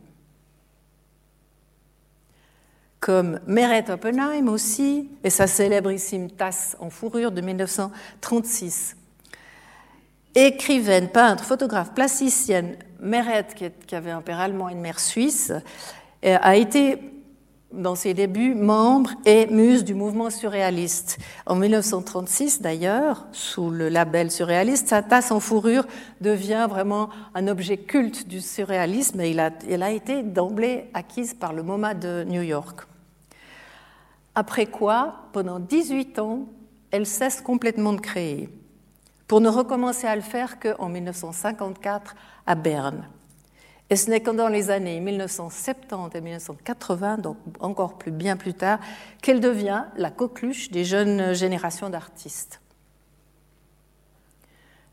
[3.02, 8.96] comme Meret Oppenheim aussi, et sa célébrissime tasse en fourrure de 1936.
[10.36, 13.48] Écrivaine, peintre, photographe, plasticienne, Meret,
[13.88, 15.52] qui avait un père allemand et une mère suisse,
[16.24, 17.00] euh, a été
[17.72, 21.18] dans ses débuts membre et muse du mouvement surréaliste.
[21.46, 25.86] En 1936 d'ailleurs, sous le label surréaliste, sa tasse en fourrure
[26.20, 29.34] devient vraiment un objet culte du surréalisme et
[29.68, 32.86] elle a été d'emblée acquise par le MoMA de New York.
[34.34, 36.46] Après quoi, pendant 18 ans,
[36.90, 38.48] elle cesse complètement de créer,
[39.26, 42.14] pour ne recommencer à le faire qu'en 1954
[42.46, 43.06] à Berne.
[43.90, 48.54] Et ce n'est que dans les années 1970 et 1980, donc encore plus, bien plus
[48.54, 48.78] tard,
[49.20, 52.62] qu'elle devient la coqueluche des jeunes générations d'artistes.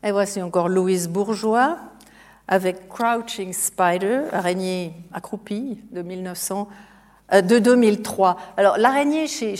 [0.02, 1.78] Et voici encore Louise Bourgeois
[2.46, 6.89] avec Crouching Spider, araignée accroupie de 1900 euh,
[7.32, 8.36] de 2003.
[8.56, 9.56] Alors l'araignée chez,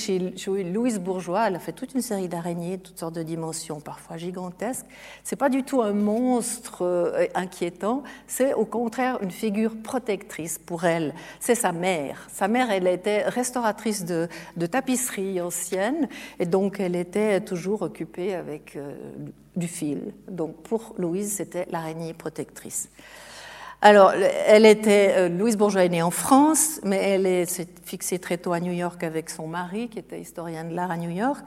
[0.64, 4.86] Louise Bourgeois, elle a fait toute une série d'araignées, toutes sortes de dimensions, parfois gigantesques.
[5.24, 10.84] C'est pas du tout un monstre euh, inquiétant, c'est au contraire une figure protectrice pour
[10.84, 11.14] elle.
[11.38, 12.28] C'est sa mère.
[12.32, 18.34] Sa mère, elle était restauratrice de, de tapisserie ancienne, et donc elle était toujours occupée
[18.34, 18.94] avec euh,
[19.56, 20.12] du fil.
[20.28, 22.90] Donc pour Louise, c'était l'araignée protectrice.
[23.82, 28.36] Alors, elle était, euh, Louise Bourgeois est née en France, mais elle s'est fixée très
[28.36, 31.42] tôt à New York avec son mari, qui était historien de l'art à New York.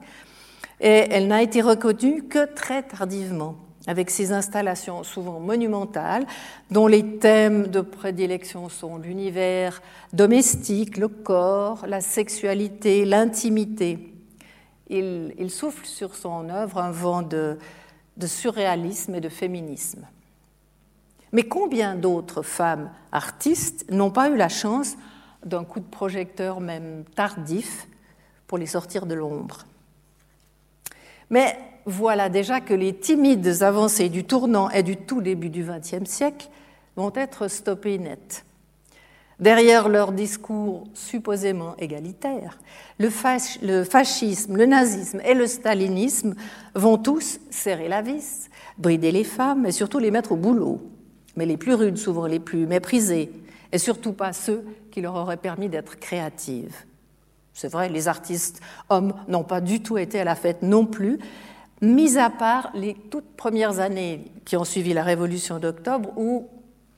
[0.82, 6.26] Et elle n'a été reconnue que très tardivement, avec ses installations souvent monumentales,
[6.72, 14.12] dont les thèmes de prédilection sont l'univers domestique, le corps, la sexualité, l'intimité.
[14.89, 17.58] Il, souffle sur son œuvre un vent de
[18.26, 20.08] surréalisme et de féminisme.
[21.34, 24.96] Mais combien d'autres femmes artistes n'ont pas eu la chance
[25.43, 27.88] d'un coup de projecteur même tardif
[28.48, 29.65] pour les sortir de l'ombre?
[31.32, 36.10] Mais voilà déjà que les timides avancées du tournant et du tout début du XXe
[36.10, 36.50] siècle
[36.96, 38.46] vont être stoppées net.
[39.39, 42.60] Derrière leur discours supposément égalitaire,
[43.00, 46.36] le, fascisme, le nazisme et le stalinisme
[46.76, 50.80] vont tous serrer la vis, brider les femmes et surtout les mettre au boulot
[51.36, 53.32] mais les plus rudes, souvent les plus méprisées,
[53.72, 56.76] et surtout pas ceux qui leur auraient permis d'être créatives.
[57.54, 61.19] C'est vrai, les artistes hommes n'ont pas du tout été à la fête non plus,
[61.82, 66.48] mis à part les toutes premières années qui ont suivi la Révolution d'octobre, où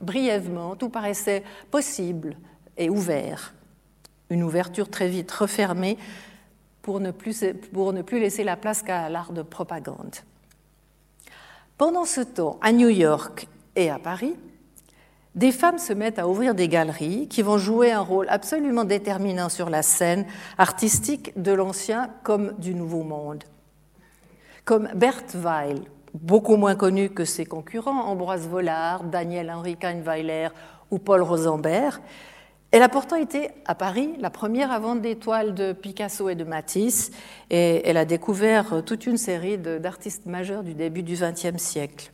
[0.00, 2.36] brièvement tout paraissait possible
[2.76, 3.54] et ouvert.
[4.30, 5.96] Une ouverture très vite refermée
[6.82, 10.14] pour ne plus, pour ne plus laisser la place qu'à l'art de propagande.
[11.78, 14.34] Pendant ce temps, à New York et à Paris,
[15.36, 19.50] des femmes se mettent à ouvrir des galeries qui vont jouer un rôle absolument déterminant
[19.50, 20.24] sur la scène
[20.56, 23.44] artistique de l'Ancien comme du Nouveau Monde.
[24.64, 25.82] comme Bert Weil,
[26.14, 30.48] beaucoup moins connu que ses concurrents, Ambroise Vollard, Daniel Henri Kahnweiler
[30.90, 32.00] ou Paul Rosenberg.
[32.72, 36.34] Elle a pourtant été à Paris la première à vendre des toiles de Picasso et
[36.34, 37.12] de Matisse,
[37.50, 42.10] et elle a découvert toute une série d'artistes majeurs du début du XXe siècle.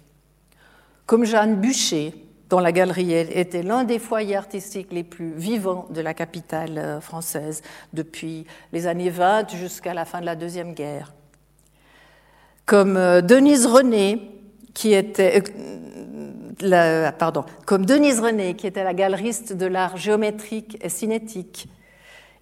[1.06, 2.14] Comme Jeanne Bûcher,
[2.52, 7.00] dont la galerie était l'un des foyers artistiques les plus vivants de la capitale euh,
[7.00, 7.62] française
[7.94, 11.14] depuis les années 20 jusqu'à la fin de la Deuxième Guerre.
[12.66, 14.30] Comme euh, Denise René,
[14.74, 15.42] qui était,
[16.62, 17.10] euh,
[17.64, 21.68] comme Denise René, qui était la galeriste de l'art géométrique et cinétique.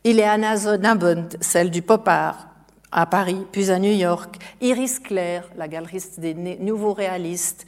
[0.02, 2.48] Ileana Zonabund, celle du pop art
[2.90, 4.38] à Paris, puis à New York.
[4.60, 7.64] Iris Claire, la galeriste des nouveaux réalistes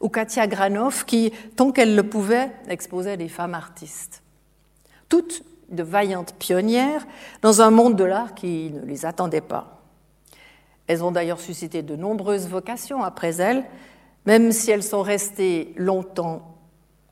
[0.00, 4.22] ou Katia Granov, qui, tant qu'elle le pouvait, exposait des femmes artistes.
[5.08, 7.06] Toutes de vaillantes pionnières
[7.42, 9.82] dans un monde de l'art qui ne les attendait pas.
[10.86, 13.64] Elles ont d'ailleurs suscité de nombreuses vocations après elles,
[14.26, 16.56] même si elles sont restées longtemps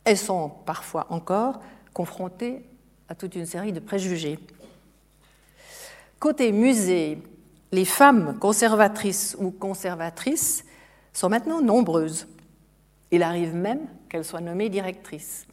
[0.04, 1.60] et sont parfois encore
[1.92, 2.64] confrontées
[3.08, 4.38] à toute une série de préjugés.
[6.18, 7.18] Côté musée,
[7.72, 10.64] les femmes conservatrices ou conservatrices
[11.12, 12.26] sont maintenant nombreuses.
[13.12, 15.46] Il arrive même qu'elle soit nommée directrice.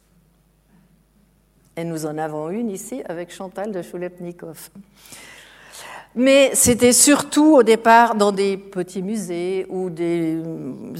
[1.76, 4.70] Et nous en avons une ici avec Chantal de Choulepnikov.
[6.14, 10.42] Mais c'était surtout au départ dans des petits musées ou des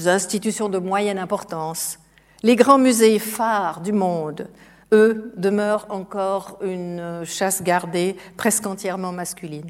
[0.05, 1.99] institutions de moyenne importance.
[2.43, 4.47] Les grands musées phares du monde,
[4.93, 9.69] eux, demeurent encore une chasse gardée presque entièrement masculine.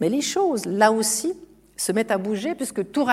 [0.00, 1.34] Mais les choses, là aussi,
[1.76, 3.06] se mettent à bouger puisque tout,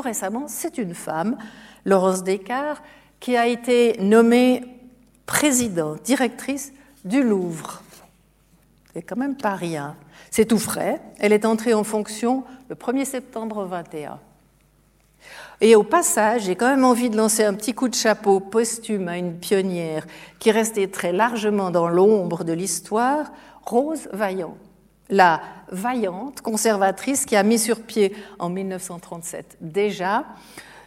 [0.00, 1.36] récemment, c'est une femme
[1.84, 2.82] Laurence Descartes,
[3.20, 4.62] qui a été nommée
[5.26, 6.72] présidente, directrice
[7.04, 7.82] du Louvre.
[8.92, 9.96] C'est quand même pas rien.
[10.30, 11.00] C'est tout frais.
[11.18, 14.18] Elle est entrée en fonction le 1er septembre 21.
[15.60, 19.08] Et au passage, j'ai quand même envie de lancer un petit coup de chapeau posthume
[19.08, 20.06] à une pionnière
[20.38, 24.56] qui restait très largement dans l'ombre de l'histoire, Rose Vaillant,
[25.08, 30.24] la vaillante conservatrice qui a mis sur pied en 1937 déjà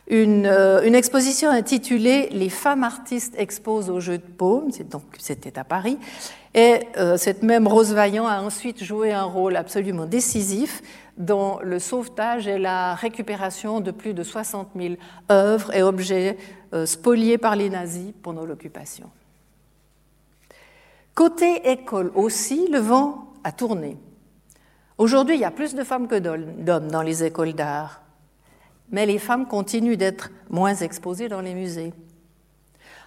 [0.10, 4.70] euh, une, exposition intitulée Les femmes artistes exposent au jeu de paume,
[5.20, 5.98] c'était à Paris,
[6.54, 10.82] et euh, cette même Rose Vaillant a ensuite joué un rôle absolument décisif
[11.18, 14.96] dans le sauvetage et la récupération de plus de 60 000
[15.30, 16.38] œuvres et objets
[16.74, 19.10] euh, spoliés par les nazis pendant l'occupation.
[21.16, 23.98] Côté école aussi, le vent a tourné.
[24.98, 28.02] Aujourd'hui, il y a plus de femmes que d'hommes dans les écoles d'art
[28.92, 31.94] mais les femmes continuent d'être moins exposées dans les musées.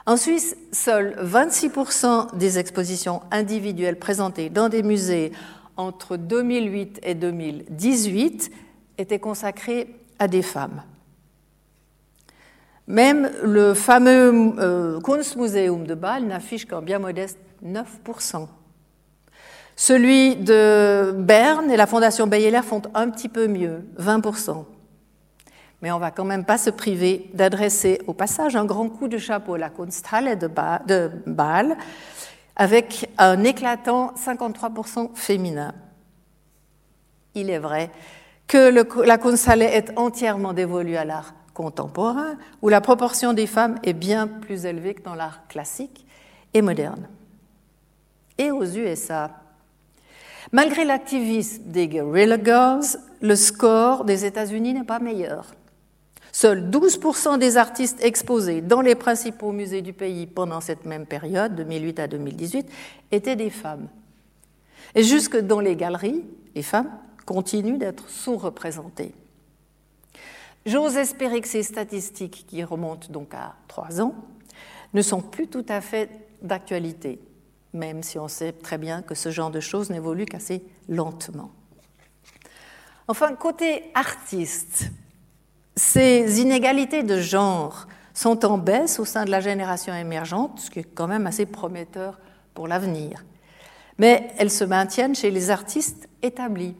[0.06, 5.32] En Suisse, seuls 26% des expositions individuelles présentées dans des musées
[5.76, 8.50] entre 2008 et 2018
[8.98, 10.82] étaient consacrées à des femmes.
[12.86, 18.48] Même le fameux euh, Kunstmuseum de Bâle n'affiche qu'un bien modeste 9%.
[19.76, 24.64] Celui de Berne et la Fondation Bayeler font un petit peu mieux, 20%
[25.82, 29.18] mais on va quand même pas se priver d'adresser au passage un grand coup de
[29.18, 31.76] chapeau à la Kunsthalle de Bâle,
[32.56, 35.74] avec un éclatant 53% féminin.
[37.34, 37.90] Il est vrai
[38.46, 38.70] que
[39.06, 44.26] la Kunsthalle est entièrement dévolue à l'art contemporain, où la proportion des femmes est bien
[44.26, 46.06] plus élevée que dans l'art classique
[46.52, 47.08] et moderne.
[48.38, 49.30] Et aux USA,
[50.52, 55.54] malgré l'activisme des Guerrilla Girls, le score des États-Unis n'est pas meilleur.
[56.32, 61.56] Seuls 12% des artistes exposés dans les principaux musées du pays pendant cette même période,
[61.56, 62.70] 2008 à 2018,
[63.10, 63.88] étaient des femmes.
[64.94, 66.90] Et jusque dans les galeries, les femmes
[67.26, 69.14] continuent d'être sous-représentées.
[70.66, 74.14] J'ose espérer que ces statistiques, qui remontent donc à trois ans,
[74.92, 76.10] ne sont plus tout à fait
[76.42, 77.20] d'actualité,
[77.72, 81.50] même si on sait très bien que ce genre de choses n'évolue qu'assez lentement.
[83.08, 84.90] Enfin, côté artiste,
[85.80, 90.80] ces inégalités de genre sont en baisse au sein de la génération émergente, ce qui
[90.80, 92.20] est quand même assez prometteur
[92.52, 93.24] pour l'avenir.
[93.96, 96.76] Mais elles se maintiennent chez les artistes établis.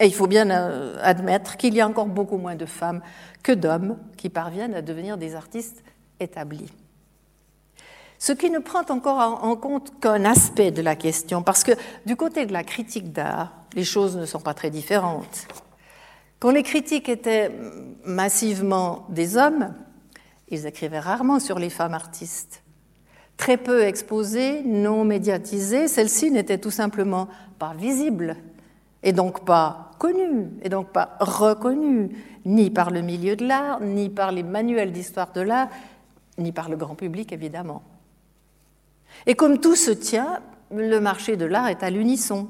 [0.00, 3.02] Et il faut bien euh, admettre qu'il y a encore beaucoup moins de femmes
[3.44, 5.84] que d'hommes qui parviennent à devenir des artistes
[6.18, 6.72] établis.
[8.18, 11.72] Ce qui ne prend encore en compte qu'un aspect de la question, parce que
[12.04, 15.46] du côté de la critique d'art, les choses ne sont pas très différentes.
[16.44, 17.50] Quand les critiques étaient
[18.04, 19.72] massivement des hommes,
[20.50, 22.62] ils écrivaient rarement sur les femmes artistes.
[23.38, 27.28] Très peu exposées, non médiatisées, celles-ci n'étaient tout simplement
[27.58, 28.36] pas visibles
[29.02, 32.10] et donc pas connue, et donc pas reconnue,
[32.44, 35.70] ni par le milieu de l'art, ni par les manuels d'histoire de l'art,
[36.36, 37.82] ni par le grand public, évidemment.
[39.24, 40.40] Et comme tout se tient,
[40.70, 42.48] le marché de l'art est à l'unisson.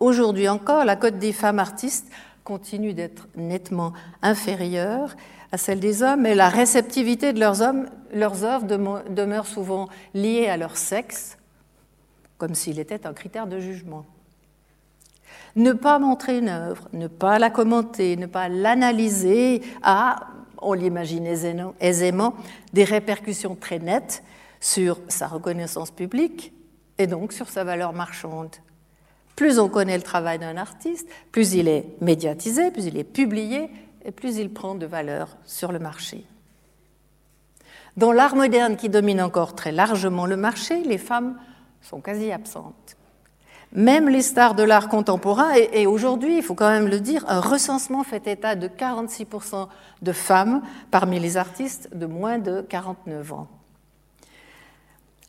[0.00, 2.10] Aujourd'hui encore, la cote des femmes artistes
[2.44, 3.92] continue d'être nettement
[4.22, 5.16] inférieure
[5.50, 10.76] à celle des hommes, et la réceptivité de leurs, œuvres demeure souvent liée à leur
[10.76, 11.38] sexe,
[12.38, 14.04] comme s'il était un critère de jugement.
[15.56, 20.26] Ne pas montrer une œuvre, ne pas la commenter, ne pas l'analyser a,
[20.60, 21.26] on l'imagine
[21.80, 22.34] aisément,
[22.72, 24.24] des répercussions très nettes
[24.60, 26.52] sur sa reconnaissance publique
[26.98, 28.56] et donc sur sa valeur marchande.
[29.36, 33.70] Plus on connaît le travail d'un artiste, plus il est médiatisé, plus il est publié,
[34.04, 36.24] et plus il prend de valeur sur le marché.
[37.96, 41.38] Dans l'art moderne qui domine encore très largement le marché, les femmes
[41.80, 42.96] sont quasi absentes.
[43.72, 47.40] Même les stars de l'art contemporain, et, aujourd'hui, il faut quand même le dire, un
[47.40, 49.68] recensement fait état de 46%
[50.02, 50.62] de femmes
[50.92, 53.48] parmi les artistes de moins de 49 ans.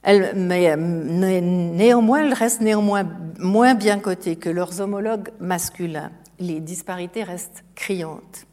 [0.06, 3.08] Mais néanmoins, elles restent néanmoins
[3.40, 6.12] moins bien cotées que leurs homologues masculins.
[6.40, 8.46] Les disparités restent criantes.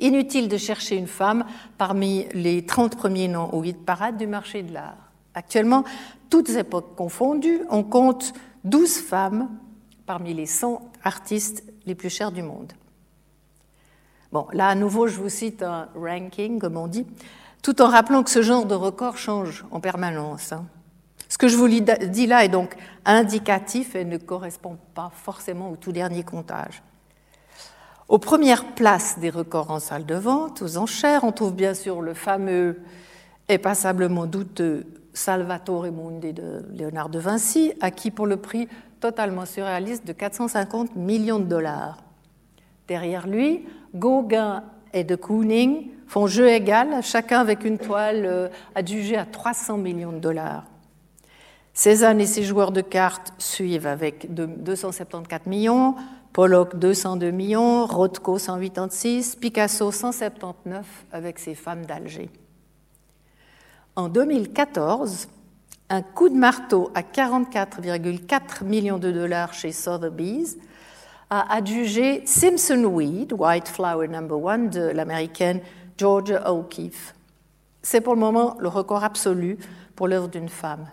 [0.00, 1.44] Inutile de chercher une femme
[1.78, 5.12] parmi les 30 premiers noms au hit parade du marché de l'art.
[5.34, 5.84] Actuellement,
[6.30, 8.32] toutes époques confondues, on compte
[8.64, 9.48] 12 femmes
[10.06, 12.72] parmi les 100 artistes les plus chers du monde.
[14.32, 17.06] Bon, là à nouveau, je vous cite un ranking, comme on dit,
[17.62, 20.52] tout en rappelant que ce genre de record change en permanence.
[20.52, 20.66] Hein.
[21.34, 25.74] Ce que je vous dis là est donc indicatif et ne correspond pas forcément au
[25.74, 26.80] tout dernier comptage.
[28.08, 32.02] Aux premières places des records en salle de vente, aux enchères, on trouve bien sûr
[32.02, 32.78] le fameux
[33.48, 38.68] et passablement douteux Salvatore Mundi de Léonard de Vinci, acquis pour le prix
[39.00, 41.98] totalement surréaliste de 450 millions de dollars.
[42.86, 44.62] Derrière lui, Gauguin
[44.92, 50.12] et de Kooning font jeu égal, chacun avec une toile euh, adjugée à 300 millions
[50.12, 50.66] de dollars.
[51.74, 55.96] Cézanne et ses joueurs de cartes suivent avec 274 millions,
[56.32, 62.30] Pollock 202 millions, Rothko 186, Picasso 179 avec ses femmes d'Alger.
[63.96, 65.28] En 2014,
[65.90, 70.56] un coup de marteau à 44,4 millions de dollars chez Sotheby's
[71.30, 75.60] a adjugé Simpson Weed, White Flower Number One de l'américaine
[75.98, 77.14] Georgia O'Keeffe.
[77.82, 79.58] C'est pour le moment le record absolu
[79.96, 80.86] pour l'œuvre d'une femme.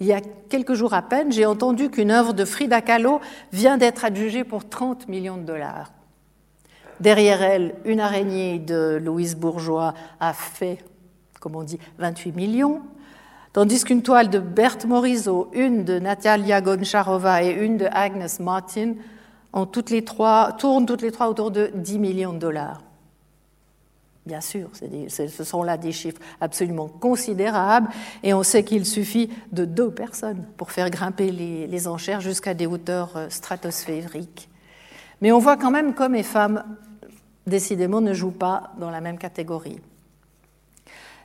[0.00, 3.20] Il y a quelques jours à peine, j'ai entendu qu'une œuvre de Frida Kahlo
[3.52, 5.90] vient d'être adjugée pour 30 millions de dollars.
[7.00, 10.78] Derrière elle, une araignée de Louise Bourgeois a fait,
[11.40, 12.80] comme on dit, 28 millions,
[13.52, 18.94] tandis qu'une toile de Berthe Morisot, une de Natalia Goncharova et une de Agnes Martin
[19.52, 22.82] ont toutes les trois, tournent toutes les trois autour de 10 millions de dollars.
[24.28, 24.68] Bien sûr,
[25.08, 27.88] ce sont là des chiffres absolument considérables
[28.22, 32.66] et on sait qu'il suffit de deux personnes pour faire grimper les, enchères jusqu'à des
[32.66, 34.50] hauteurs euh, stratosphériques.
[35.22, 36.62] Mais on voit quand même comme les femmes,
[37.46, 39.80] décidément, ne jouent pas dans la même catégorie.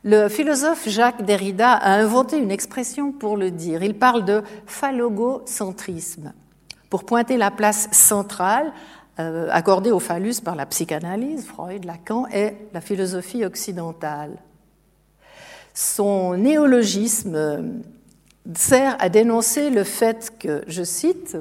[0.06, 3.84] Le philosophe Jacques Derrida a inventé une expression pour le dire.
[3.84, 6.32] Il parle de phallogocentrisme
[6.90, 8.72] pour pointer la place centrale
[9.20, 14.38] euh, accordé au phallus par la psychanalyse, Freud, Lacan et la philosophie occidentale.
[15.76, 17.82] Son néologisme
[18.56, 21.38] sert à dénoncer le fait que, je cite,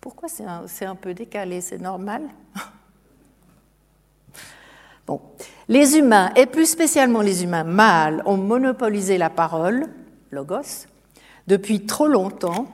[0.00, 2.22] pourquoi c'est un, un, peu décalé, c'est normal?
[5.06, 5.20] Bon,
[5.68, 9.88] les humains, et plus spécialement les humains mâles, ont monopolisé la parole,
[10.30, 10.86] logos,
[11.46, 12.66] depuis trop longtemps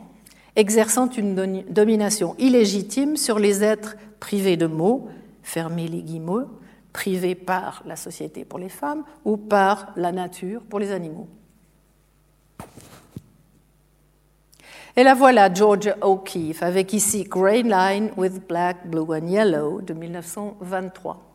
[0.57, 5.09] exerçant une domination illégitime sur les êtres privés de mots,
[5.43, 6.47] fermés les guillemets,
[6.93, 11.29] privés par la société pour les femmes ou par la nature pour les animaux.
[14.97, 19.95] Et la voilà Georgia O'Keeffe avec ici Grey Line with Black, Blue and Yellow de
[19.95, 21.31] 1923.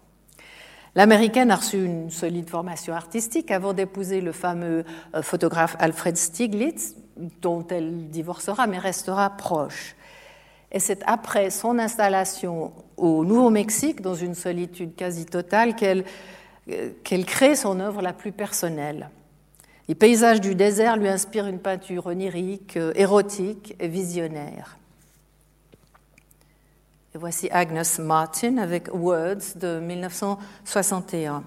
[0.94, 6.96] L'américaine a reçu une solide formation artistique avant d'épouser le fameux euh, photographe Alfred Stieglitz,
[7.42, 9.96] dont elle divorcera mais restera proche.
[10.72, 16.04] Et c'est après son installation au Nouveau-Mexique, dans une solitude quasi totale, qu'elle
[17.04, 19.10] qu'elle crée son œuvre la plus personnelle.
[19.88, 24.78] Les paysages du désert lui inspirent une peinture onirique, érotique et visionnaire.
[27.14, 31.44] Et voici Agnes Martin avec Words de 1961.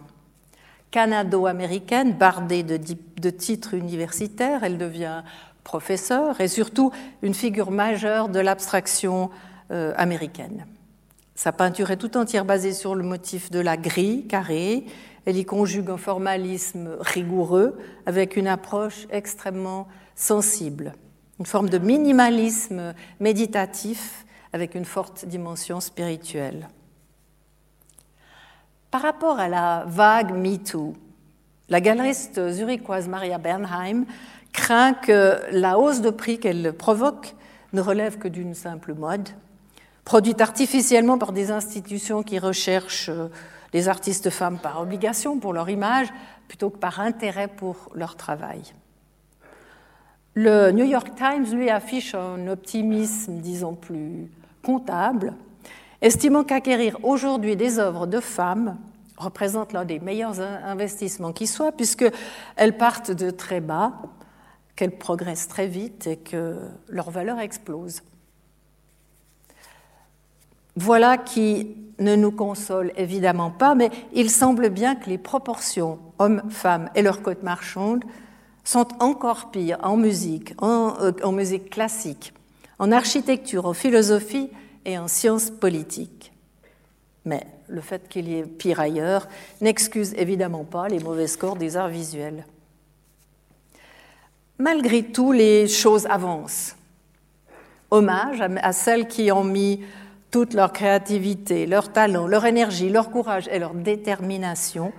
[0.90, 2.78] Canado-américaine, bardée de,
[3.20, 5.22] de titres universitaires, elle devient
[5.68, 6.90] professeur et surtout
[7.20, 9.28] une figure majeure de l'abstraction
[9.70, 10.64] euh, américaine.
[11.34, 14.86] Sa peinture est tout entière basée sur le motif de la grille carrée.
[15.26, 20.94] Elle y conjugue un formalisme rigoureux avec une approche extrêmement sensible,
[21.38, 26.68] une forme de minimalisme méditatif avec une forte dimension spirituelle.
[28.90, 30.94] Par rapport à la vague MeToo,
[31.68, 34.06] la galeriste zurichoise Maria Bernheim
[34.58, 37.36] craint que la hausse de prix qu'elle provoque
[37.72, 39.28] ne relève que d'une simple mode,
[40.04, 43.10] produite artificiellement par des institutions qui recherchent
[43.72, 46.08] les artistes femmes par obligation pour leur image
[46.48, 48.62] plutôt que par intérêt pour leur travail.
[50.34, 54.28] Le New York Times, lui, affiche un optimisme, disons, plus
[54.64, 55.34] comptable,
[56.00, 58.76] estimant qu'acquérir aujourd'hui des œuvres de femmes
[59.16, 63.92] représente l'un des meilleurs investissements qui soient, puisqu'elles partent de très bas,
[64.78, 66.56] qu'elles progressent très vite et que
[66.88, 68.02] leur valeur explose.
[70.76, 76.90] Voilà qui ne nous console évidemment pas, mais il semble bien que les proportions hommes-femmes
[76.94, 78.04] et leur côte marchande
[78.62, 82.32] sont encore pires en musique, euh, en musique classique,
[82.78, 84.48] en architecture, en philosophie
[84.84, 86.32] et en sciences politiques.
[87.24, 89.26] Mais le fait qu'il y ait pire ailleurs
[89.60, 92.44] n'excuse évidemment pas les mauvais scores des arts visuels.
[94.58, 96.74] Malgré tout, les choses avancent.
[97.90, 99.80] Hommage à celles qui ont mis
[100.30, 104.92] toute leur créativité, leur talent, leur énergie, leur courage et leur détermination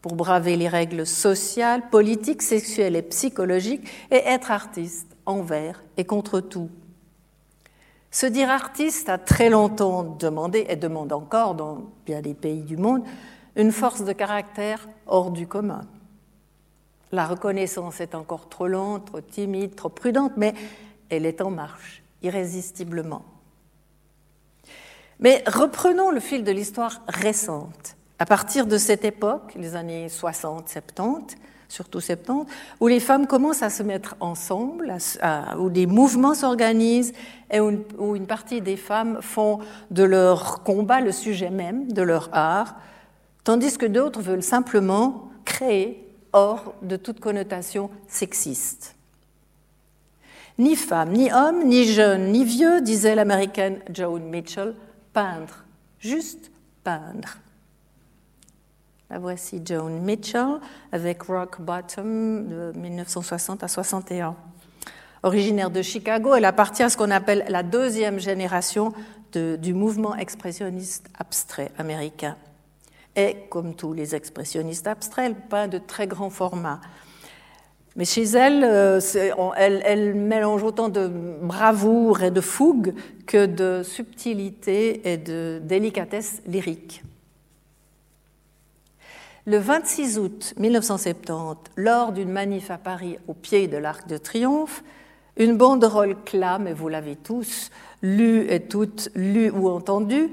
[0.00, 6.40] pour braver les règles sociales, politiques, sexuelles et psychologiques et être artiste envers et contre
[6.40, 6.70] tout.
[8.10, 12.76] Se dire artiste a très longtemps demandé, et demande encore dans bien des pays du
[12.76, 13.02] monde,
[13.56, 15.82] une force de caractère hors du commun.
[17.12, 20.54] La reconnaissance est encore trop lente, trop timide, trop prudente, mais
[21.08, 23.24] elle est en marche, irrésistiblement.
[25.18, 27.96] Mais reprenons le fil de l'histoire récente.
[28.18, 31.36] À partir de cette époque, les années 60-70,
[31.68, 32.50] surtout 70,
[32.80, 34.96] où les femmes commencent à se mettre ensemble,
[35.58, 37.12] où des mouvements s'organisent
[37.50, 42.28] et où une, partie des femmes font de leur combat le sujet même de leur
[42.32, 42.76] art,
[43.44, 48.96] tandis que d'autres veulent simplement créer hors de toute connotation sexiste.
[50.58, 54.74] Ni femme, ni homme, ni jeune, ni vieux, disait l'américaine Joan Mitchell,
[55.12, 55.64] peindre,
[55.98, 56.50] juste
[56.84, 57.38] peindre.
[59.08, 60.60] La voici Joan Mitchell
[60.92, 64.36] avec Rock Bottom de 1960 à 61.
[65.22, 68.92] Originaire de Chicago, elle appartient à ce qu'on appelle la deuxième génération
[69.32, 72.36] du mouvement expressionniste abstrait américain.
[73.16, 76.80] Et comme tous les expressionnistes abstraits, peint de très grands formats.
[77.96, 79.00] Mais chez elle, euh,
[79.56, 81.08] elle, elle, mélange autant de
[81.42, 82.94] bravoure et de fougue
[83.26, 87.02] que de subtilité et de délicatesse lyrique.
[89.46, 94.84] Le 26 août 1970, lors d'une manif à Paris au pied de l'Arc de Triomphe,
[95.36, 97.70] une banderole clame, et vous l'avez tous
[98.02, 100.30] lu et toutes lu ou entendu,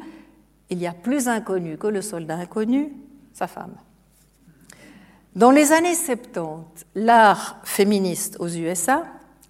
[0.70, 2.93] il y a plus inconnu que le soldat inconnu,
[3.34, 3.76] sa femme.
[5.36, 9.05] Dans les années 70, l'art féministe aux USA,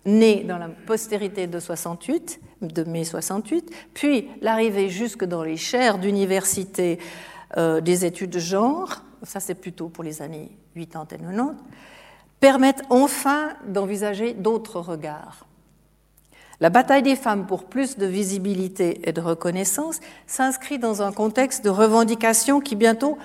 [0.05, 5.97] né dans la postérité de 68, de mai 68, puis l'arrivée jusque dans les chaires
[5.97, 6.99] d'université
[7.55, 11.55] euh, des études de genre, ça c'est plutôt pour les années 80 et 90,
[12.39, 15.46] permettent enfin d'envisager d'autres regards.
[16.59, 21.63] La bataille des femmes pour plus de visibilité et de reconnaissance s'inscrit dans un contexte
[21.63, 23.17] de revendication qui bientôt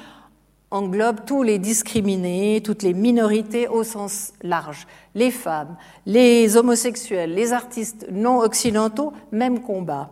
[0.71, 5.77] englobe tous les discriminés, toutes les minorités au sens large, les femmes,
[6.07, 10.11] les homosexuels, les artistes non occidentaux, même combat.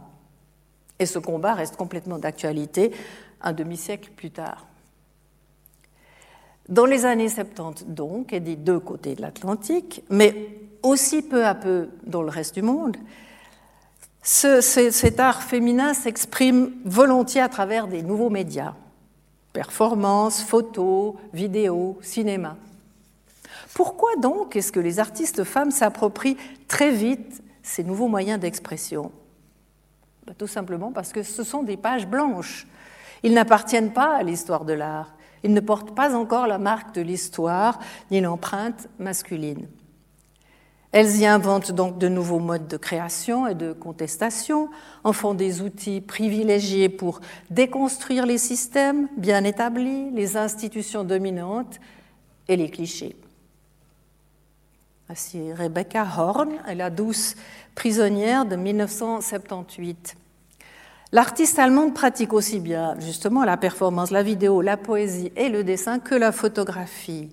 [0.98, 2.92] Et ce combat reste complètement d'actualité
[3.40, 4.66] un demi-siècle plus tard.
[6.68, 10.34] Dans les années 70, donc, et des deux côtés de l'Atlantique, mais
[10.82, 12.96] aussi peu à peu dans le reste du monde,
[14.22, 18.74] cet art féminin s'exprime volontiers à travers des nouveaux médias,
[19.52, 22.56] performances, photos, vidéos, cinéma.
[23.74, 26.36] Pourquoi donc est-ce que les artistes femmes s'approprient
[26.68, 29.10] très vite ces nouveaux moyens d'expression?
[30.26, 32.66] Ben, Tout simplement parce que ce sont des pages blanches.
[33.22, 35.14] Ils n'appartiennent pas à l'histoire de l'art.
[35.42, 37.78] Ils ne portent pas encore la marque de l'histoire
[38.10, 39.66] ni l'empreinte masculine.
[40.92, 44.68] Elles y inventent donc de nouveaux modes de création et de contestation,
[45.04, 51.78] en font des outils privilégiés pour déconstruire les systèmes bien établis, les institutions dominantes
[52.48, 53.14] et les clichés.
[55.06, 57.36] Voici Rebecca Horn la douce
[57.74, 60.16] prisonnière de 1978.
[61.12, 65.98] L'artiste allemande pratique aussi bien justement la performance, la vidéo, la poésie et le dessin
[65.98, 67.28] que la photographie.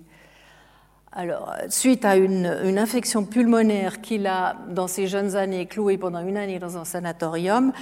[1.12, 2.46] Alors, suite à une,
[2.78, 7.72] infection pulmonaire qu'il a, dans ses jeunes années, cloué pendant une année dans un sanatorium,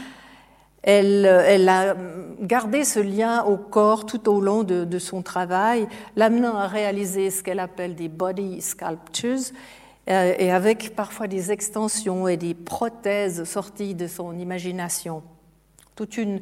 [0.82, 1.96] elle, a
[2.40, 7.42] gardé ce lien au corps tout au long de, son travail, l'amenant à réaliser ce
[7.42, 9.52] qu'elle appelle des body sculptures,
[10.08, 15.24] euh, et avec parfois des extensions et des prothèses sorties de son imagination.
[15.96, 16.40] Toute une,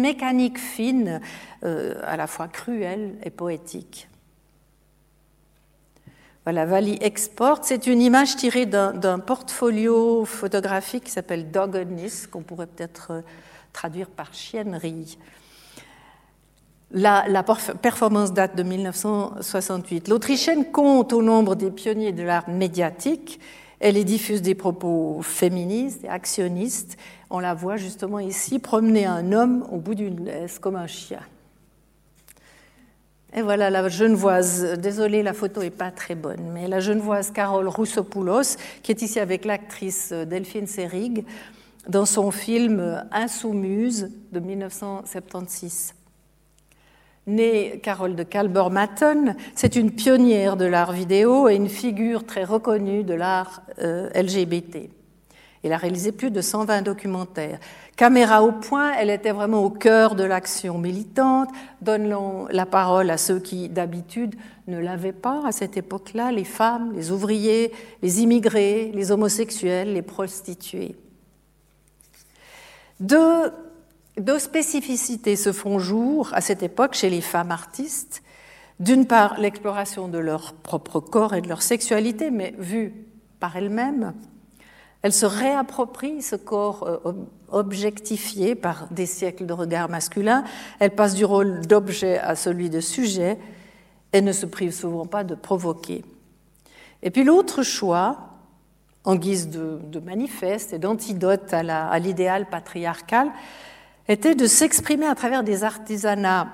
[0.00, 1.20] mécanique fine,
[1.64, 4.09] euh, à la fois cruelle et poétique.
[6.50, 12.66] Voilà, Valley Export, c'est une image tirée d'un portfolio photographique qui s'appelle Doggonis, qu'on pourrait
[12.66, 13.20] peut-être euh,
[13.72, 15.16] traduire par chiennerie.
[16.90, 20.08] La, la, performance date de 1968.
[20.08, 23.38] L'Autrichienne compte au nombre des pionniers de l'art médiatique.
[23.78, 26.96] Elle y diffuse des propos féministes et actionnistes.
[27.30, 31.20] On la voit justement ici promener un homme au bout d'une laisse comme un chien.
[33.32, 37.68] Et voilà la genevoise, désolée la photo n'est pas très bonne, mais la genevoise Carole
[37.68, 41.24] Roussopoulos, qui est ici avec l'actrice Delphine Serig,
[41.88, 45.94] dans son film Insoumuse de 1976.
[47.28, 53.04] Née Carole de Kalber-Matten, c'est une pionnière de l'art vidéo et une figure très reconnue
[53.04, 54.90] de l'art euh, LGBT.
[55.62, 57.58] Elle a réalisé plus de 120 documentaires.
[57.96, 61.50] Caméra au point, elle était vraiment au cœur de l'action militante,
[61.82, 64.36] donnant la parole à ceux qui d'habitude
[64.68, 70.02] ne l'avaient pas à cette époque-là, les femmes, les ouvriers, les immigrés, les homosexuels, les
[70.02, 70.96] prostituées.
[73.00, 73.52] Deux,
[74.16, 78.22] deux spécificités se font jour à cette époque chez les femmes artistes.
[78.78, 82.94] D'une part, l'exploration de leur propre corps et de leur sexualité, mais vue
[83.40, 84.14] par elles-mêmes,
[85.02, 87.12] elle se réapproprie ce corps euh,
[87.48, 90.44] objectifié par des siècles de regard masculin.
[90.78, 93.38] Elle passe du rôle d'objet à celui de sujet
[94.12, 96.04] et ne se prive souvent pas de provoquer.
[97.02, 98.18] Et puis l'autre choix,
[99.04, 103.30] en guise de, manifeste et d'antidote à l'idéal patriarcal,
[104.08, 106.48] était de s'exprimer à travers des artisanats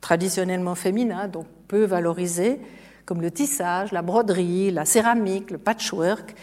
[0.00, 2.60] traditionnellement féminins, donc peu valorisés,
[3.04, 6.34] comme le tissage, la broderie, la céramique, le patchwork,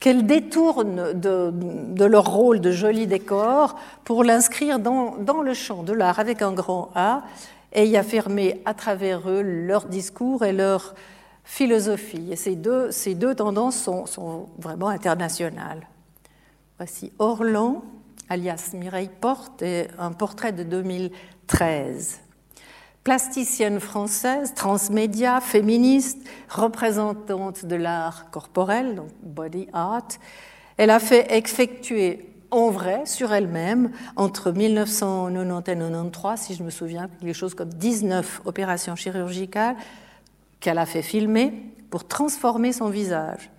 [0.00, 6.18] qu'elles détournent de, leur rôle de joli décor pour l'inscrire dans, le champ de l'art
[6.18, 7.22] avec un grand A
[7.72, 10.94] et y affirmer à travers eux leur discours et leur
[11.44, 12.28] philosophie.
[12.32, 15.86] Et ces deux, ces deux tendances sont, vraiment internationales.
[16.78, 17.82] Voici Orlan,
[18.28, 19.64] alias Mireille Porte,
[19.98, 22.20] un portrait de 2013
[23.06, 30.08] plasticienne française, transmédia, féministe, représentante de l'art corporel, donc body art.
[30.76, 36.70] Elle a fait effectuer en vrai sur elle-même entre 1990 et 1993, si je me
[36.70, 39.76] souviens, quelque chose comme 19 opérations chirurgicales
[40.58, 41.52] qu'elle a fait filmer
[41.90, 43.52] pour transformer son visage.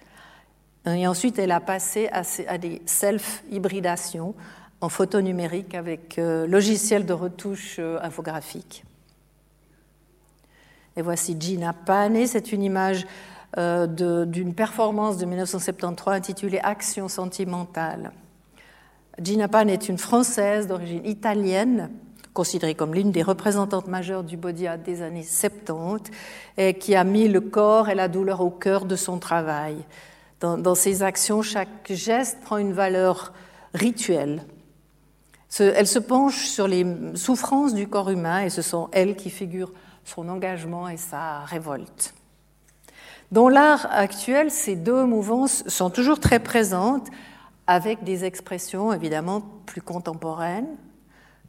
[0.86, 4.36] Et ensuite, elle a passé à des self-hybridations
[4.82, 8.84] en photo numérique avec euh, logiciel de retouche euh, infographique.
[10.98, 13.06] Et voici Gina Pane, c'est une image
[13.60, 13.86] euh,
[14.26, 18.12] d'une performance de 1973 intitulée Action sentimentale.
[19.22, 21.92] Gina Pane est une Française d'origine italienne,
[22.34, 26.12] considérée comme l'une des représentantes majeures du body art des années 70,
[26.58, 29.76] et qui a mis le corps et la douleur au cœur de son travail.
[30.40, 33.34] Dans, dans ses actions, chaque geste prend une valeur
[33.76, 34.44] rituelle.
[35.60, 39.72] Elle se penche sur les souffrances du corps humain et ce sont elles qui figurent
[40.08, 42.14] son engagement et sa révolte.
[43.32, 47.08] Dans l'art actuel, ces deux mouvances sont toujours très présentes,
[47.68, 50.78] avec des expressions évidemment plus contemporaines,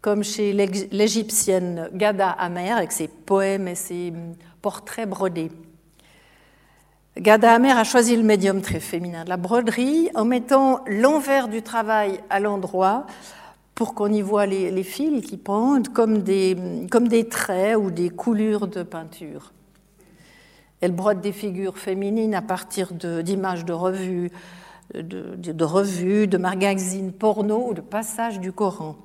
[0.01, 4.13] comme chez l'égyptienne Gada Amer, avec ses poèmes et ses
[4.61, 5.53] portraits brodés.
[7.17, 11.63] Gada Amer a choisi le médium très féminin de la broderie en mettant l'envers du
[11.63, 13.07] travail à l'endroit
[13.79, 16.57] pour qu'on y voit les, fils qui pendent comme des,
[16.91, 19.53] comme des traits ou des coulures de peinture.
[20.81, 24.33] Elle brode des figures féminines à partir d'images de, revues,
[24.95, 28.97] de, revues, de magazines porno ou de passages du Coran.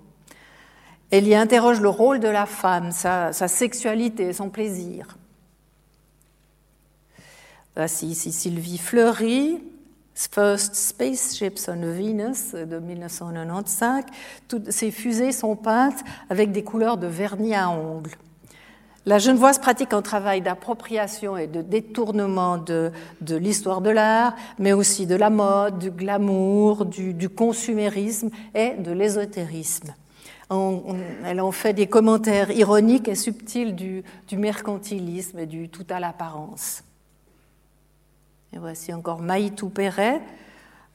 [1.12, 5.20] Elle y interroge le rôle de la femme, sa, sexualité, son plaisir.
[7.76, 9.62] Voici ici Sylvie Fleury,
[10.16, 14.06] First Spaceships on Venus de 1995.
[14.48, 18.16] Toutes ces fusées sont peintes avec des couleurs de vernis à ongles.
[19.06, 22.92] La Genevoise pratique un travail d'appropriation et de détournement de,
[23.30, 29.94] l'histoire de l'art, mais aussi de la mode, du glamour, du, consumérisme et de l'ésotérisme.
[30.50, 36.84] elle en fait des commentaires ironiques et subtils du, mercantilisme et du tout à l'apparence.
[38.56, 40.22] Et voici encore Maïtou Perret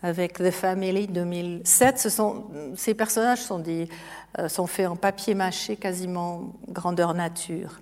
[0.04, 1.98] avec The Family 2007.
[1.98, 2.44] Ce sont,
[2.76, 7.80] ces personnages euh, sont faits en papier mâché, quasiment grandeur nature.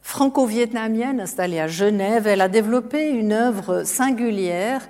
[0.00, 4.88] Franco-vietnamienne installée à Genève, elle a développé une œuvre singulière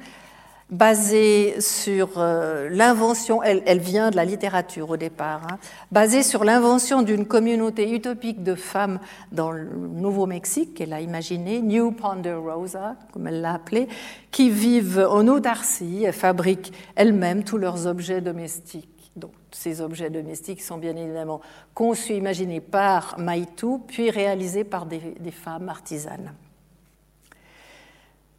[0.70, 5.58] basée sur euh, l'invention, elle, vient de la littérature au départ, hein,
[5.92, 8.98] basée sur l'invention d'une communauté utopique de femmes
[9.30, 13.86] dans le Nouveau-Mexique, qu'elle a imaginé, New Ponderosa, comme elle l'a appelé,
[14.30, 19.12] qui vivent en autarcie et fabriquent elles-mêmes tous leurs objets domestiques.
[19.14, 21.40] Donc, ces objets domestiques sont bien évidemment
[21.74, 25.00] conçus, imaginés par Maïtou, puis réalisés par des,
[25.30, 26.32] femmes artisanes.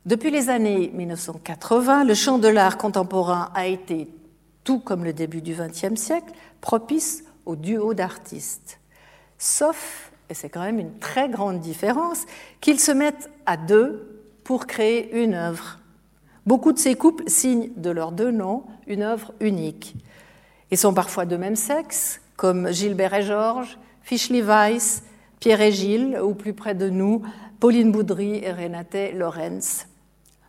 [0.07, 4.07] Depuis les années 1980, le champ de l'art contemporain a été,
[4.63, 6.31] tout comme le début du XXe siècle,
[6.61, 8.79] propice au duo d'artistes.
[9.37, 12.25] Sauf, et c'est quand même une très grande différence,
[12.61, 15.77] qu'ils se mettent à deux pour créer une œuvre.
[16.45, 19.93] Beaucoup de ces couples signent de leurs deux noms une œuvre unique.
[20.71, 25.03] Ils sont parfois de même sexe, comme Gilbert et Georges, Fischli Weiss,
[25.41, 27.23] Pierre et Gilles, ou plus près de nous,
[27.59, 29.86] Pauline Boudry et Renate Lorenz.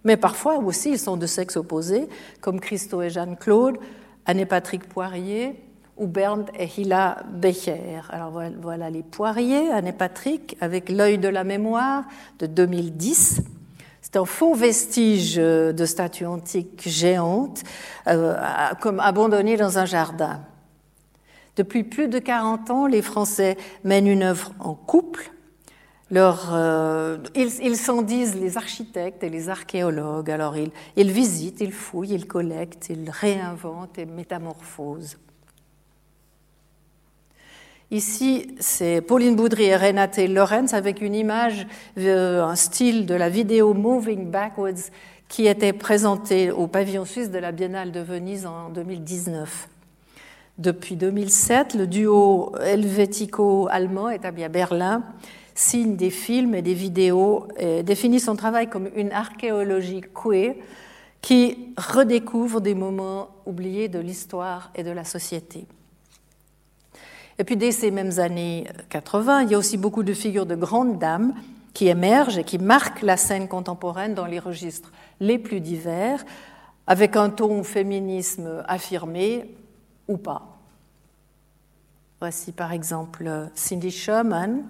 [0.09, 2.09] Mais parfois aussi, ils sont de sexe opposé,
[2.41, 3.77] comme Christo et Jeanne-Claude,
[4.25, 5.63] Anne-Patrick Poirier
[5.99, 8.01] ou Bernd et Hila Becher.
[8.09, 12.05] Alors voilà les Poirier, Anne-Patrick, avec L'œil de la mémoire
[12.39, 13.43] de 2010.
[14.01, 17.63] C'est un faux vestige de statue antique géante,
[18.07, 18.35] euh,
[18.81, 20.41] comme abandonnée dans un jardin.
[21.57, 25.31] Depuis plus de 40 ans, les Français mènent une œuvre en couple.
[26.17, 30.31] Euh, ils, s'en disent les architectes et les archéologues.
[30.31, 35.19] Alors ils, ils visitent, ils fouillent, ils collectent, ils réinventent et métamorphosent.
[37.91, 43.31] Ici, c'est Pauline Boudry et Renate Lorenz avec une image, euh, un style de la
[43.31, 44.91] vidéo Moving Backwards
[45.27, 49.69] qui était présentée au pavillon suisse de la Biennale de Venise en 2019.
[50.59, 55.03] Depuis 2007, le duo helvético-allemand établi à Berlin
[55.59, 60.55] signe des films et des vidéos et définit son travail comme une archéologie queer
[61.21, 65.67] qui redécouvre des moments oubliés de l'histoire et de la société.
[67.39, 70.55] Et puis dès ces mêmes années 80, il y a aussi beaucoup de figures de
[70.55, 71.35] grandes dames
[71.75, 76.25] qui émergent et qui marquent la scène contemporaine dans les registres les plus divers,
[76.87, 79.55] avec un ton féminisme affirmé
[80.07, 80.57] ou pas.
[82.21, 84.63] Voici par exemple Cindy Sherman,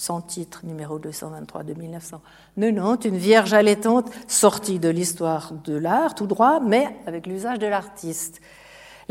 [0.00, 6.26] son titre numéro 223 de 1990, une vierge allaitante sortie de l'histoire de l'art tout
[6.26, 8.40] droit, mais avec l'usage de l'artiste.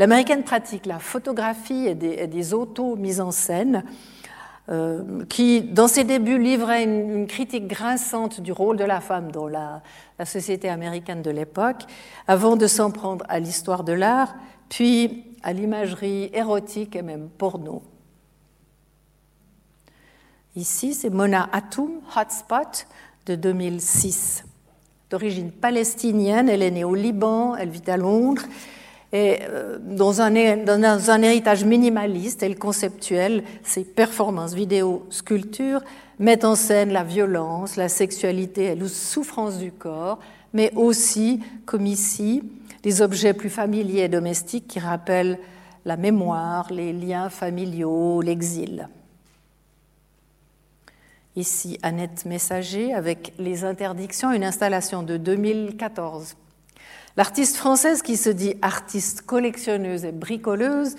[0.00, 3.84] L'américaine pratique la photographie et des, autos mises en scène,
[4.68, 9.46] euh, qui, dans ses débuts, livrait une, critique grinçante du rôle de la femme dans
[9.46, 9.82] la,
[10.24, 11.84] société américaine de l'époque,
[12.26, 14.34] avant de s'en prendre à l'histoire de l'art,
[14.68, 17.80] puis à l'imagerie érotique et même porno.
[20.56, 22.86] Ici, c'est Mona Atoum, Hotspot,
[23.26, 24.44] de 2006.
[25.08, 28.42] D'origine palestinienne, elle est née au Liban, elle vit à Londres,
[29.12, 35.82] et euh, dans un, héritage minimaliste et conceptuel, ces performances vidéo sculptures
[36.18, 40.18] mettent en scène la violence, la sexualité et la souffrance du corps,
[40.52, 42.42] mais aussi, comme ici,
[42.82, 45.38] des objets plus familiers et domestiques qui rappellent
[45.84, 48.88] la mémoire, les liens familiaux, l'exil.
[51.40, 56.36] Ici, Annette Messager avec Les interdictions, une installation de 2014
[57.16, 60.96] L'artiste française qui se dit artiste collectionneuse et bricoleuse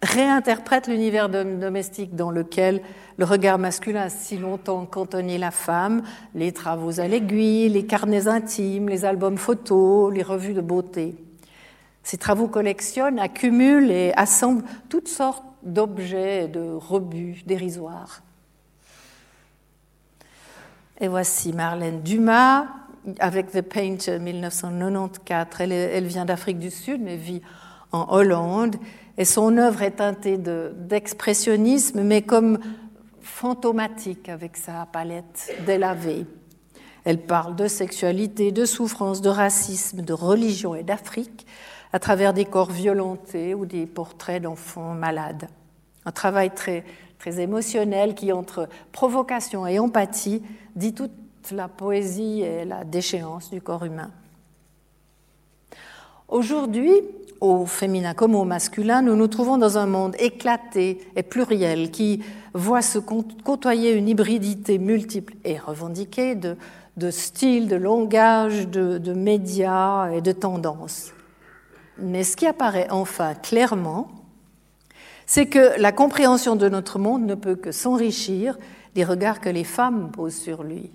[0.00, 2.80] réinterprète l'univers domestique dans lequel
[3.18, 6.00] le regard masculin a si longtemps cantonné la femme,
[6.34, 11.14] les travaux à l'aiguille, les carnets intimes, les albums photos, les revues de beauté.
[12.02, 18.22] Ces travaux collectionnent, accumulent et assemblent toutes sortes d'objets et de rebuts dérisoires.
[21.00, 22.66] Et voici Marlène Dumas,
[23.18, 25.72] avec The Painter 1994.
[25.72, 27.42] Elle, vient d'Afrique du Sud, mais vit
[27.90, 28.76] en Hollande.
[29.18, 32.58] Et son œuvre est teintée d'expressionnisme, mais comme
[33.20, 36.26] fantomatique avec sa palette délavée.
[37.02, 41.44] Elle parle de sexualité, de souffrance, de racisme, de religion et d'Afrique
[41.92, 45.48] à travers des corps violentés ou des portraits d'enfants malades.
[46.06, 46.84] Un travail très,
[47.24, 50.42] très émotionnel, qui entre provocation et empathie
[50.76, 51.10] dit toute
[51.52, 54.10] la poésie et la déchéance du corps humain.
[56.28, 56.92] Aujourd'hui,
[57.40, 62.22] au féminin comme au masculin, nous nous trouvons dans un monde éclaté et pluriel qui
[62.52, 70.10] voit se côtoyer une hybridité multiple et revendiquée de, styles, de langage, de, de médias
[70.10, 71.14] et de tendances.
[71.98, 74.08] Mais ce qui apparaît enfin clairement,
[75.26, 78.58] c'est que la compréhension de notre monde ne peut que s'enrichir
[78.94, 80.90] des regards que les femmes posent sur lui.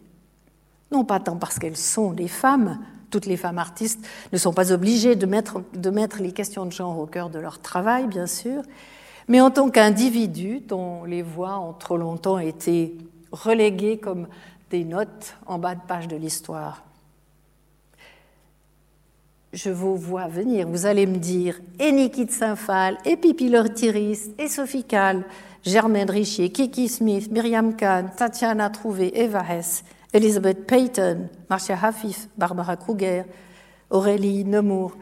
[0.92, 4.72] Non pas tant parce qu'elles sont des femmes, toutes les femmes artistes ne sont pas
[4.72, 5.62] obligées de mettre,
[6.20, 8.64] les questions de genre au cœur de leur travail, bien sûr,
[9.28, 12.98] mais en tant qu'individus dont les voix ont trop longtemps été
[13.32, 14.28] reléguées comme
[14.72, 16.84] des notes en bas de page de l'histoire.
[19.52, 24.30] Je vous vois venir, vous allez me dire, et Niki de Saint-Phal, et Pipi Lortiris,
[24.38, 25.26] et Sophie Kahl,
[25.64, 29.84] Germaine Richier, Kiki Smith, Myriam Kahn, Tatiana Trouvé, Eva Hess,
[30.14, 33.24] Elizabeth Payton, Marcia Hafif, Barbara Kruger,
[33.90, 34.96] Aurélie Nemours,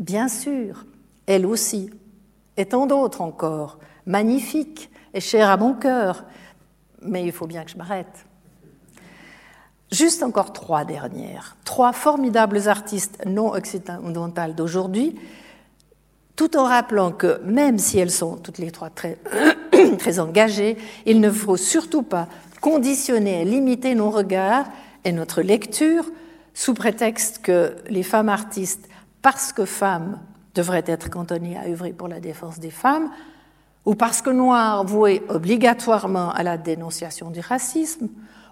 [0.00, 0.84] bien sûr,
[1.26, 1.88] elle aussi,
[2.56, 6.24] et tant d'autres encore, magnifiques et chères à mon cœur,
[7.02, 8.27] mais il faut bien que je m'arrête.
[9.90, 15.18] Juste encore trois dernières, trois formidables artistes non occidentales d'aujourd'hui,
[16.36, 18.90] tout en rappelant que même si elles sont toutes les trois
[19.98, 20.76] très, engagées,
[21.06, 22.28] il ne faut surtout pas
[22.60, 24.66] conditionner et limiter nos regards
[25.04, 26.04] et notre lecture
[26.52, 28.88] sous prétexte que les femmes artistes,
[29.22, 30.18] parce que femmes,
[30.54, 33.10] devraient être cantonnées à œuvrer pour la défense des femmes,
[33.84, 38.08] ou parce que noires vouées obligatoirement à la dénonciation du racisme,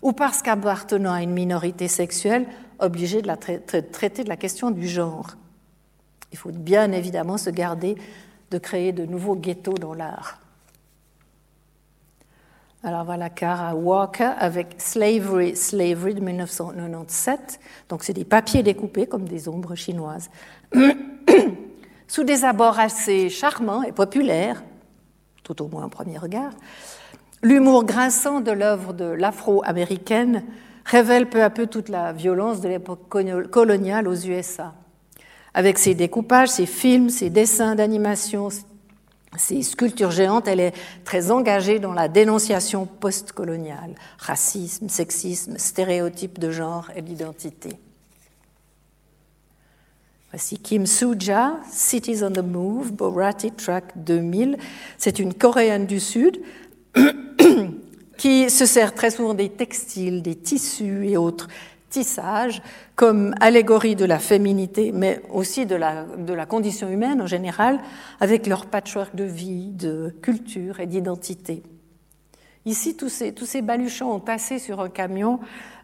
[0.07, 2.47] ou parce qu'appartenant à une minorité sexuelle
[2.79, 5.31] obligées de la traiter de la question du genre.
[6.31, 7.97] Il faut bien évidemment se garder
[8.53, 10.41] de créer de nouveaux ghettos dans l'art.
[12.85, 17.59] Alors voilà Cara Walker avec Slavery, Slavery de 1997.
[17.89, 20.31] Donc c'est des papiers découpés comme des ombres chinoises.
[22.07, 24.63] Sous des abords assez charmants et populaires,
[25.43, 26.53] tout au moins en premier regard,
[27.47, 30.43] l'humour grinçant de l'œuvre de l'afro-américaine
[30.85, 34.75] révèle peu à peu toute la violence de l'époque coloniale aux USA.
[35.55, 38.49] Avec ses découpages, ses films, ses dessins d'animation,
[39.37, 40.75] ces sculptures géantes, elle est
[41.05, 47.79] très engagée dans la dénonciation postcoloniale, racisme, sexisme, stéréotypes de genre et d'identité.
[50.33, 54.59] Voici Kim Suja, Cities on the Move, Borati Track 2000.
[54.99, 56.41] C'est une Coréenne du Sud
[58.17, 61.49] qui se sert très souvent des textiles, des tissus et autres
[61.97, 62.63] tissage
[62.95, 67.81] comme allégorie de la féminité, mais aussi de la, condition humaine en général,
[68.21, 71.63] avec leur patchwork de vie, de culture et d'identité.
[72.65, 75.39] Ici, tous ces, tous ces baluchons entassés sur un camion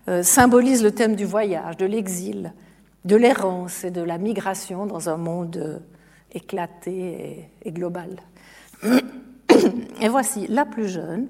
[0.08, 2.52] euh, symbolisent le thème du voyage, de l'exil,
[3.04, 5.78] de l'errance et de la migration dans un monde euh,
[6.34, 8.16] éclaté et global.
[10.00, 11.28] Et voici la plus jeune,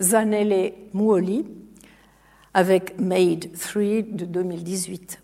[0.00, 1.46] Zanele Muoli,
[2.54, 5.20] avec Made 3 de 2018.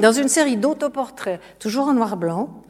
[0.00, 2.62] Dans une série d'autoportraits, toujours en noir-blanc,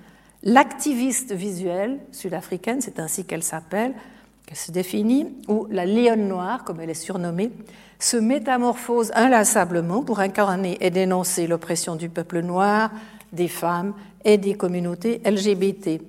[0.42, 3.94] l'activiste visuelle sud-africaine, c'est ainsi qu'elle s'appelle,
[4.46, 7.52] qu'elle se définit, ou la lionne noire, comme elle est surnommée,
[7.98, 12.90] se métamorphose inlassablement pour incarner et dénoncer l'oppression du peuple noir,
[13.32, 16.02] des femmes et des communautés LGBT.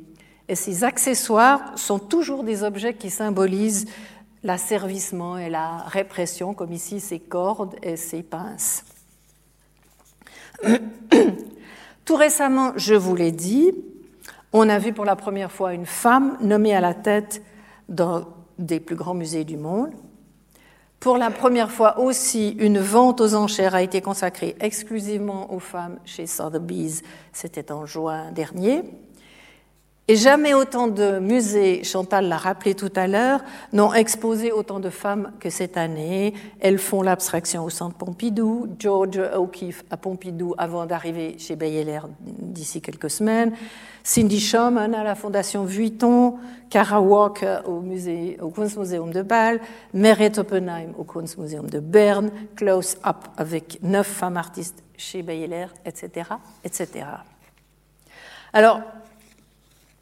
[0.51, 3.85] Et ces accessoires sont toujours des objets qui symbolisent
[4.43, 8.83] l'asservissement et la répression, comme ici ces cordes et ces pinces.
[12.05, 13.71] Tout récemment, je vous l'ai dit,
[14.51, 17.41] on a vu pour la première fois une femme nommée à la tête
[17.87, 18.27] d'un
[18.59, 19.93] des plus grands musées du monde.
[20.99, 25.97] Pour la première fois aussi, une vente aux enchères a été consacrée exclusivement aux femmes
[26.03, 27.03] chez Sotheby's.
[27.31, 28.83] C'était en juin dernier.
[30.07, 33.39] Et jamais autant de musées, Chantal l'a rappelé tout à l'heure,
[33.71, 36.33] n'ont exposé autant de femmes que cette année.
[36.59, 42.81] Elles font l'abstraction au Centre Pompidou, George O'Keeffe à Pompidou avant d'arriver chez Bayeler d'ici
[42.81, 43.53] quelques semaines,
[44.03, 46.39] Cindy Schumann à la Fondation Vuitton,
[46.71, 49.61] Cara Walker au, musée, au Kunstmuseum de Bâle,
[49.93, 56.31] Meret Oppenheim au Kunstmuseum de Berne, Close Up avec neuf femmes artistes chez Bayeler, etc.,
[56.65, 57.05] etc.
[58.53, 58.81] Alors,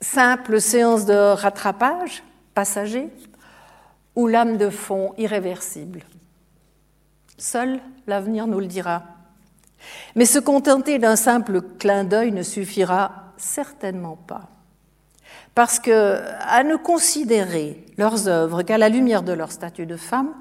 [0.02, 2.24] simple séance de rattrapage
[2.54, 3.10] passager
[4.16, 6.04] ou lame de fond irréversible.
[7.38, 9.04] Seul l'avenir nous le dira.
[10.16, 14.50] Mais se contenter d'un simple clin d'œil ne suffira certainement pas.
[15.56, 20.34] Parce que, à ne considérer leurs œuvres qu'à la lumière de leur statut de femme,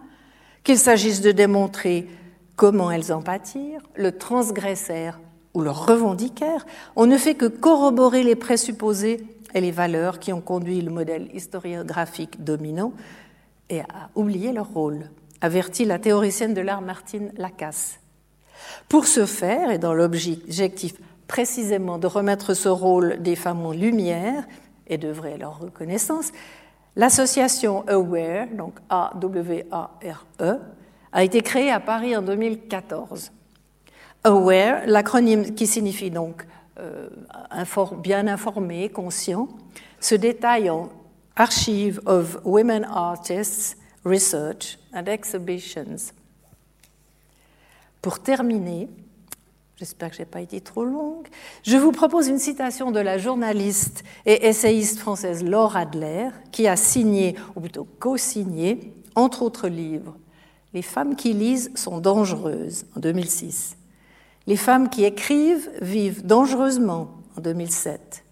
[0.64, 2.08] qu'il s'agisse de démontrer
[2.56, 5.20] comment elles en pâtirent, le transgressèrent
[5.54, 9.24] ou le revendiquèrent, on ne fait que corroborer les présupposés
[9.54, 12.92] et les valeurs qui ont conduit le modèle historiographique dominant
[13.70, 18.00] et à oublier leur rôle, avertit la théoricienne de l'art Martine Lacasse.
[18.88, 20.94] Pour ce faire, et dans l'objectif
[21.26, 24.44] précisément de remettre ce rôle des femmes en lumière
[24.86, 26.32] et d'œuvrer leur reconnaissance,
[26.96, 30.58] l'association AWARE, donc A-W-A-R-E,
[31.12, 33.30] a été créée à Paris en 2014.
[34.24, 36.44] AWARE, l'acronyme qui signifie donc
[38.02, 39.48] bien informé, conscient,
[40.00, 40.90] se détaille en
[41.36, 46.12] Archive of Women Artists, Research and Exhibitions.
[48.02, 48.88] Pour terminer,
[49.76, 51.28] j'espère que je n'ai pas été trop longue,
[51.62, 56.76] je vous propose une citation de la journaliste et essayiste française Laure Adler, qui a
[56.76, 60.16] signé, ou plutôt co-signé, entre autres livres,
[60.74, 63.77] Les femmes qui lisent sont dangereuses en 2006,
[64.48, 68.24] Les femmes qui écrivent vivent dangereusement en 2007,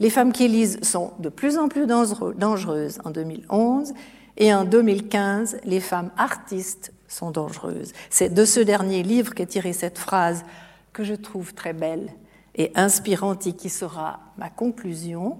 [0.00, 3.94] Les femmes qui lisent sont de plus en plus dangereuses en 2011,
[4.38, 7.92] et en 2015, Les femmes artistes sont dangereuses.
[8.10, 10.44] C'est de ce dernier livre qu'est tirée cette phrase
[10.92, 12.12] que je trouve très belle
[12.56, 15.38] et inspirante et qui sera ma conclusion.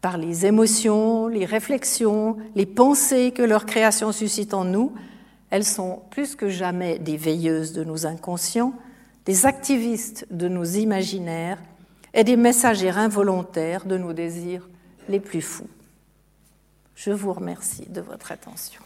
[0.00, 4.92] Par les émotions, les réflexions, les pensées que leur création suscite en nous,
[5.50, 8.74] elles sont plus que jamais des veilleuses de nos inconscients,
[9.24, 11.58] des activistes de nos imaginaires
[12.14, 14.68] et des messagères involontaires de nos désirs
[15.08, 15.68] les plus fous.
[16.94, 18.82] Je vous remercie de votre attention.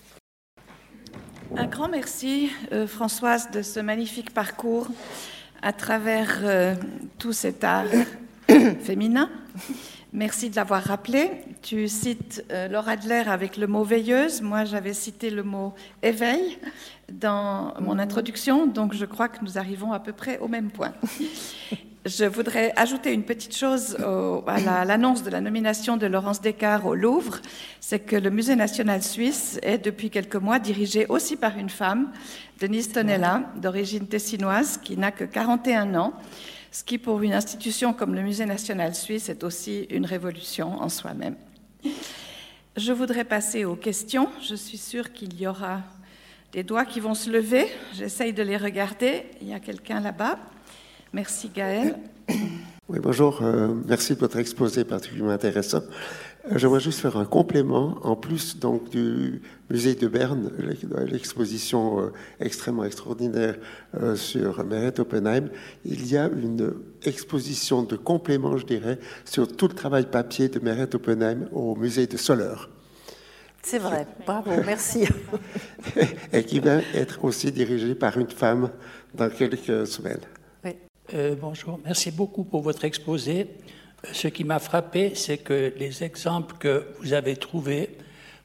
[1.56, 4.88] Un grand merci, euh, Françoise, de ce magnifique parcours
[5.62, 6.74] à travers euh,
[7.18, 7.86] tout cet art
[8.80, 9.30] féminin.
[10.16, 11.30] Merci de l'avoir rappelé.
[11.60, 14.40] Tu cites euh, Laura Adler avec le mot veilleuse.
[14.40, 16.56] Moi, j'avais cité le mot éveil
[17.12, 20.94] dans mon introduction, donc je crois que nous arrivons à peu près au même point.
[22.06, 23.98] Je voudrais ajouter une petite chose
[24.46, 27.40] à l'annonce de la nomination de Laurence Descartes au Louvre,
[27.80, 32.12] c'est que le Musée national suisse est depuis quelques mois dirigé aussi par une femme,
[32.60, 36.14] Denise Tonella, d'origine tessinoise, qui n'a que 41 ans,
[36.76, 40.90] ce qui pour une institution comme le Musée national suisse est aussi une révolution en
[40.90, 41.34] soi-même.
[42.76, 44.28] Je voudrais passer aux questions.
[44.46, 45.80] Je suis sûre qu'il y aura
[46.52, 47.66] des doigts qui vont se lever.
[47.94, 49.24] J'essaye de les regarder.
[49.40, 50.38] Il y a quelqu'un là-bas.
[51.14, 51.96] Merci Gaël.
[52.88, 53.42] Oui, bonjour.
[53.42, 55.80] Euh, merci de votre exposé particulièrement intéressant.
[56.46, 57.98] Euh, j'aimerais juste faire un complément.
[58.02, 60.50] En plus donc du musée de Berne,
[61.10, 63.56] l'exposition euh, extrêmement extraordinaire
[64.14, 65.48] sur Meret Oppenheim,
[65.84, 66.74] il y a une
[67.04, 72.06] exposition de complément, je dirais, sur tout le travail papier de Meret Oppenheim au musée
[72.06, 72.68] de Soleure.
[73.62, 75.08] C'est vrai, bravo, merci.
[76.32, 78.70] Et qui va être aussi dirigée par une femme
[79.12, 80.20] dans quelques semaines.
[81.14, 83.46] Euh, bonjour, merci beaucoup pour votre exposé.
[84.06, 87.96] Euh, ce qui m'a frappé, c'est que les exemples que vous avez trouvés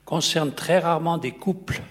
[0.05, 1.81] concernent très rarement des couples.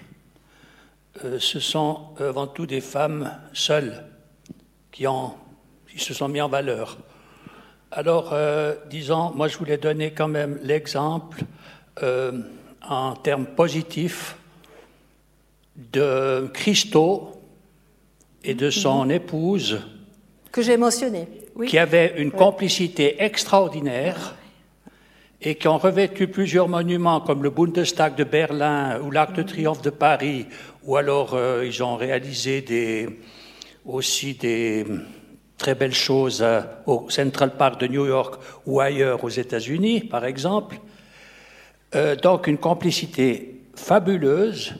[1.23, 4.03] Euh, ce sont avant tout des femmes seules
[4.91, 5.05] qui,
[5.97, 6.97] se sont mis en valeur.
[7.91, 8.33] Alors,
[8.89, 11.43] disons, moi je voulais donner quand même l'exemple
[12.01, 14.37] en termes positifs
[15.75, 17.41] de Christo
[18.43, 19.81] et de son épouse
[20.51, 21.27] que j'ai mentionné.
[21.67, 24.35] Qui avaient une complicité extraordinaire
[25.41, 29.81] et qui ont revêtu plusieurs monuments comme le Bundestag de Berlin ou l'Arc de Triomphe
[29.81, 30.45] de Paris,
[30.83, 33.09] ou alors euh, ils ont réalisé des,
[33.85, 34.85] aussi des
[35.57, 40.25] très belles choses euh, au Central Park de New York ou ailleurs aux États-Unis, par
[40.25, 40.79] exemple.
[41.95, 44.73] Euh, donc une complicité fabuleuse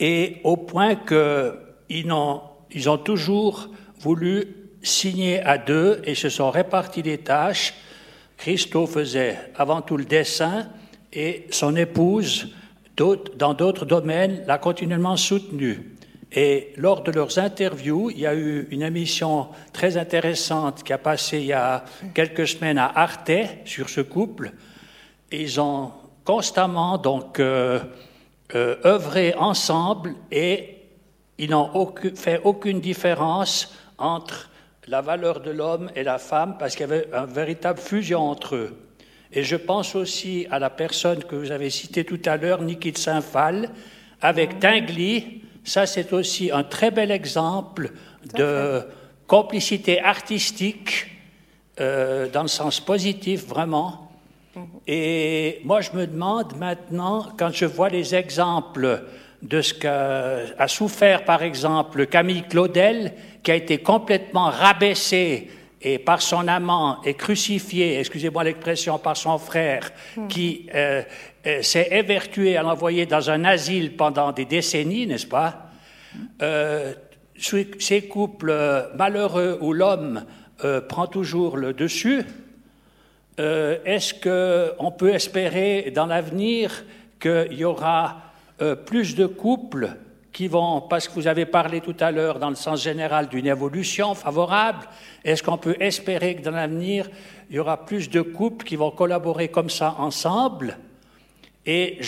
[0.00, 3.68] et au point qu'ils ont, ils ont toujours
[4.00, 4.57] voulu
[4.88, 7.74] signé à deux et se sont répartis les tâches.
[8.36, 10.68] Christo faisait avant tout le dessin
[11.12, 12.54] et son épouse,
[12.96, 15.94] dans d'autres domaines, l'a continuellement soutenu.
[16.32, 20.98] Et lors de leurs interviews, il y a eu une émission très intéressante qui a
[20.98, 21.84] passé il y a
[22.14, 23.30] quelques semaines à Arte
[23.64, 24.52] sur ce couple.
[25.32, 25.92] Ils ont
[26.24, 27.80] constamment donc euh,
[28.54, 30.76] euh, œuvré ensemble et
[31.38, 34.47] ils n'ont fait aucune différence entre
[34.88, 38.56] la valeur de l'homme et la femme parce qu'il y avait une véritable fusion entre
[38.56, 38.76] eux.
[39.32, 42.92] Et je pense aussi à la personne que vous avez citée tout à l'heure, Niki
[42.92, 43.70] de Saint-Phal,
[44.22, 45.42] avec Tinguely.
[45.64, 47.92] Ça, c'est aussi un très bel exemple
[48.34, 48.82] de
[49.26, 51.08] complicité artistique,
[51.80, 54.10] euh, dans le sens positif, vraiment.
[54.86, 59.04] Et moi, je me demande maintenant, quand je vois les exemples
[59.42, 63.12] de ce qu'a souffert, par exemple, Camille Claudel,
[63.42, 69.38] qui a été complètement rabaissé et par son amant et crucifié, excusez-moi l'expression, par son
[69.38, 69.92] frère,
[70.28, 71.02] qui euh,
[71.46, 75.70] euh, s'est évertué à l'envoyer dans un asile pendant des décennies, n'est-ce pas?
[76.42, 76.94] Euh,
[77.78, 80.24] Ces couples malheureux où l'homme
[80.88, 82.24] prend toujours le dessus,
[83.38, 86.84] est-ce qu'on peut espérer dans l'avenir
[87.20, 88.16] qu'il y aura
[88.86, 89.90] plus de couples
[90.38, 93.48] qui vont, parce que vous avez parlé tout à l'heure dans le sens général d'une
[93.48, 94.86] évolution favorable,
[95.24, 97.10] est-ce qu'on peut espérer que dans l'avenir,
[97.50, 100.78] il y aura plus de couples qui vont collaborer comme ça ensemble?
[101.66, 101.98] Et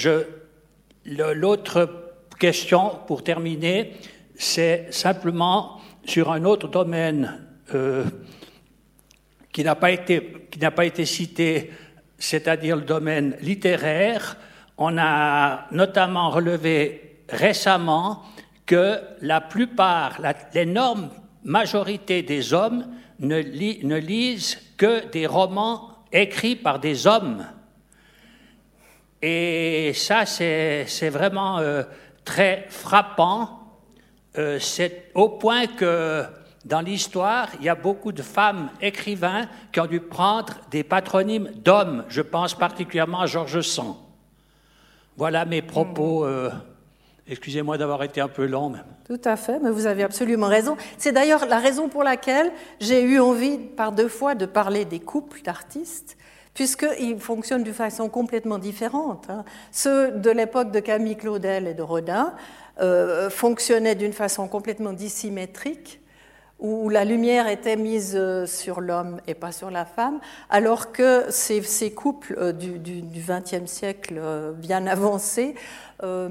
[1.04, 3.94] l'autre question, pour terminer,
[4.36, 8.04] c'est simplement sur un autre domaine euh,
[9.50, 11.72] qui n'a pas été, qui n'a pas été cité,
[12.16, 14.36] c'est-à-dire le domaine littéraire.
[14.78, 18.22] On a notamment relevé récemment
[18.66, 20.20] que la plupart,
[20.54, 21.10] l'énorme
[21.44, 22.86] majorité des hommes
[23.18, 27.46] ne, ne, lisent que des romans écrits par des hommes.
[29.22, 31.82] Et ça, c'est vraiment euh,
[32.24, 33.58] très frappant.
[34.38, 36.24] Euh, c'est au point que
[36.64, 41.50] dans l'histoire, il y a beaucoup de femmes écrivains qui ont dû prendre des patronymes
[41.56, 42.04] d'hommes.
[42.08, 43.96] Je pense particulièrement à Georges Sand.
[45.16, 46.24] Voilà mes propos.
[46.24, 46.50] Euh,
[47.30, 48.72] Excusez-moi d'avoir été un peu long.
[49.04, 50.76] Tout à fait, mais vous avez absolument raison.
[50.98, 52.50] C'est d'ailleurs la raison pour laquelle
[52.80, 56.16] j'ai eu envie par deux fois de parler des couples d'artistes,
[56.54, 59.30] puisqu'ils fonctionnent d'une façon complètement différente.
[59.30, 59.44] Hein.
[59.70, 62.34] Ceux de l'époque de Camille Claudel et de Rodin
[62.80, 66.00] euh, fonctionnaient d'une façon complètement dissymétrique,
[66.58, 70.18] où la lumière était mise euh, sur l'homme et pas sur la femme,
[70.50, 74.20] alors que ces, couples euh, du XXe siècle
[74.58, 75.54] bien avancés
[76.02, 76.28] euh,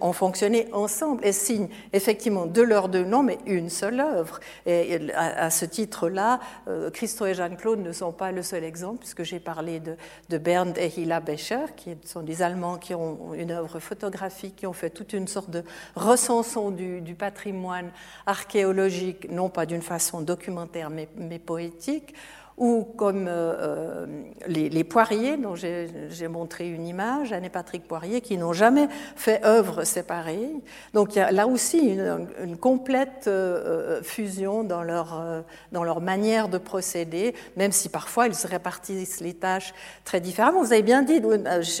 [0.00, 4.40] ont fonctionné ensemble et signent effectivement de leurs deux noms, mais une seule œuvre.
[4.66, 9.22] Et à, ce titre-là, euh, Christo et Jeanne-Claude ne sont pas le seul exemple, puisque
[9.22, 9.96] j'ai parlé de,
[10.28, 14.66] de Bernd et Hilla Becher, qui sont des Allemands qui ont une œuvre photographique, qui
[14.66, 15.64] ont fait toute une sorte de
[15.94, 17.90] recension du, patrimoine
[18.26, 22.14] archéologique, non pas d'une façon documentaire, mais, mais poétique
[22.58, 24.06] ou comme euh, euh,
[24.48, 29.44] les, Poiriers, dont j'ai montré une image, Anne et Patrick Poirier, qui n'ont jamais fait
[29.44, 30.50] œuvre séparée.
[30.92, 36.48] Donc il y a là aussi une, complète euh, fusion dans leur, dans leur manière
[36.48, 39.72] de procéder, même si parfois ils se répartissent les tâches
[40.04, 40.62] très différemment.
[40.62, 41.20] Vous avez bien dit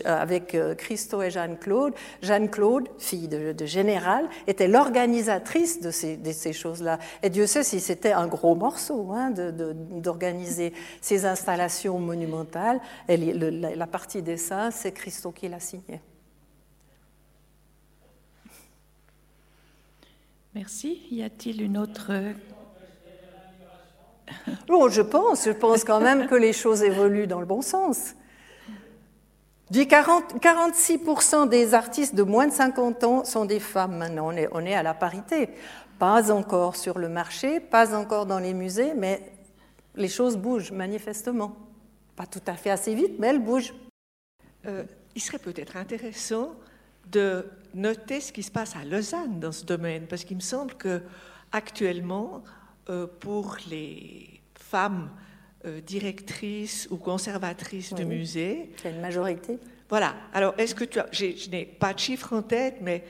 [0.04, 6.98] avec Christo et Jeanne-Claude, Jeanne-Claude, fille de, général, était l'organisatrice de ces, de ces choses-là.
[7.22, 10.67] Et Dieu sait si c'était un gros morceau hein, d'organiser
[11.00, 12.80] ces, installations monumentales.
[13.08, 16.00] Et la, partie dessin, c'est Christo qui l'a signé.
[20.54, 21.02] Merci.
[21.10, 22.12] Y a-t-il une autre
[24.66, 28.14] Bon, je pense, je pense quand même que les choses évoluent dans le bon sens.
[29.72, 34.28] 46% des artistes de moins de 50 ans sont des femmes maintenant.
[34.28, 35.50] On est, on est à la parité.
[35.98, 39.20] Pas encore sur le marché, pas encore dans les musées, mais
[39.98, 41.56] les choses bougent manifestement.
[42.16, 43.74] Pas tout à fait assez vite, mais elles bougent.
[44.66, 44.84] Euh,
[45.14, 46.54] il serait peut-être intéressant
[47.10, 50.74] de noter ce qui se passe à Lausanne dans ce domaine, parce qu'il me semble
[50.74, 51.02] que
[51.52, 52.42] actuellement,
[52.88, 55.10] euh, pour les femmes
[55.64, 59.58] euh, directrices ou conservatrices de musées, il y a une majorité.
[59.88, 60.14] Voilà.
[60.34, 63.04] Alors, est-ce que tu as, je n'ai pas de chiffres en tête, mais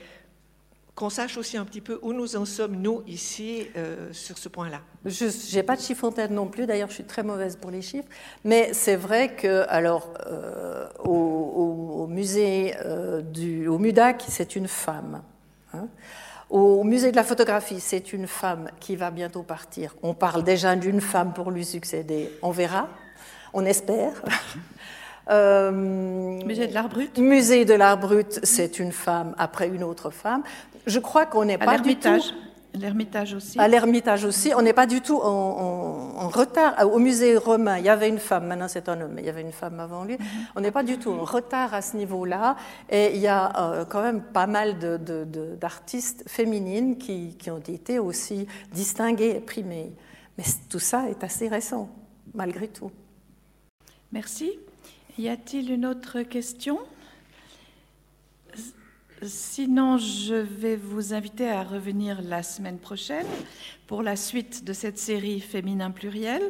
[0.99, 4.49] qu'on sache aussi un petit peu où nous en sommes, nous, ici, euh, sur ce
[4.49, 4.81] point-là.
[5.05, 7.71] Je n'ai pas de chiffres en tête non plus, d'ailleurs, je suis très mauvaise pour
[7.71, 8.09] les chiffres,
[8.43, 15.21] mais c'est vrai que, alors, euh, au, musée euh, du, au MUDAC, c'est une femme.
[15.73, 15.87] Hein.
[16.49, 19.95] Au musée de la photographie, c'est une femme qui va bientôt partir.
[20.03, 22.29] On parle déjà d'une femme pour lui succéder.
[22.41, 22.89] On verra,
[23.53, 24.21] on espère.
[25.29, 30.43] Musée de l'art brut Musée de l'art brut, c'est une femme après une autre femme
[30.89, 32.09] je crois qu'on n'est pas du tout.
[32.75, 33.59] L'Ermitage aussi.
[33.59, 36.75] À l'Ermitage aussi, on n'est pas du tout en, retard.
[36.85, 39.29] Au musée romain, il y avait une femme, maintenant c'est un homme, mais il y
[39.29, 40.13] avait une femme avant lui.
[40.13, 40.25] Mhm.
[40.55, 42.55] On n'est pas du tout en retard à ce niveau-là.
[42.91, 44.77] Et il y a euh, quand même pas mal
[45.59, 49.91] d'artistes féminines qui, qui, ont été aussi distinguées et primées.
[50.37, 51.89] Mais tout ça est assez récent,
[52.35, 52.91] malgré tout.
[54.11, 54.59] Merci.
[55.19, 56.79] Y a-t-il une autre question?
[59.21, 63.27] Sinon, je vais vous inviter à revenir la semaine prochaine
[63.85, 66.41] pour la suite de cette série Féminin pluriel.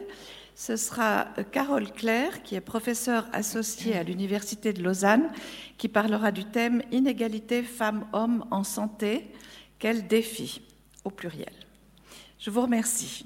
[0.53, 5.31] ce sera Carole Claire, qui est professeure associée à l'Université de Lausanne,
[5.79, 9.31] qui parlera du thème Inégalité femmes-hommes en santé,
[9.79, 10.61] quel défi
[11.03, 11.55] au pluriel.
[12.37, 13.25] Je vous remercie.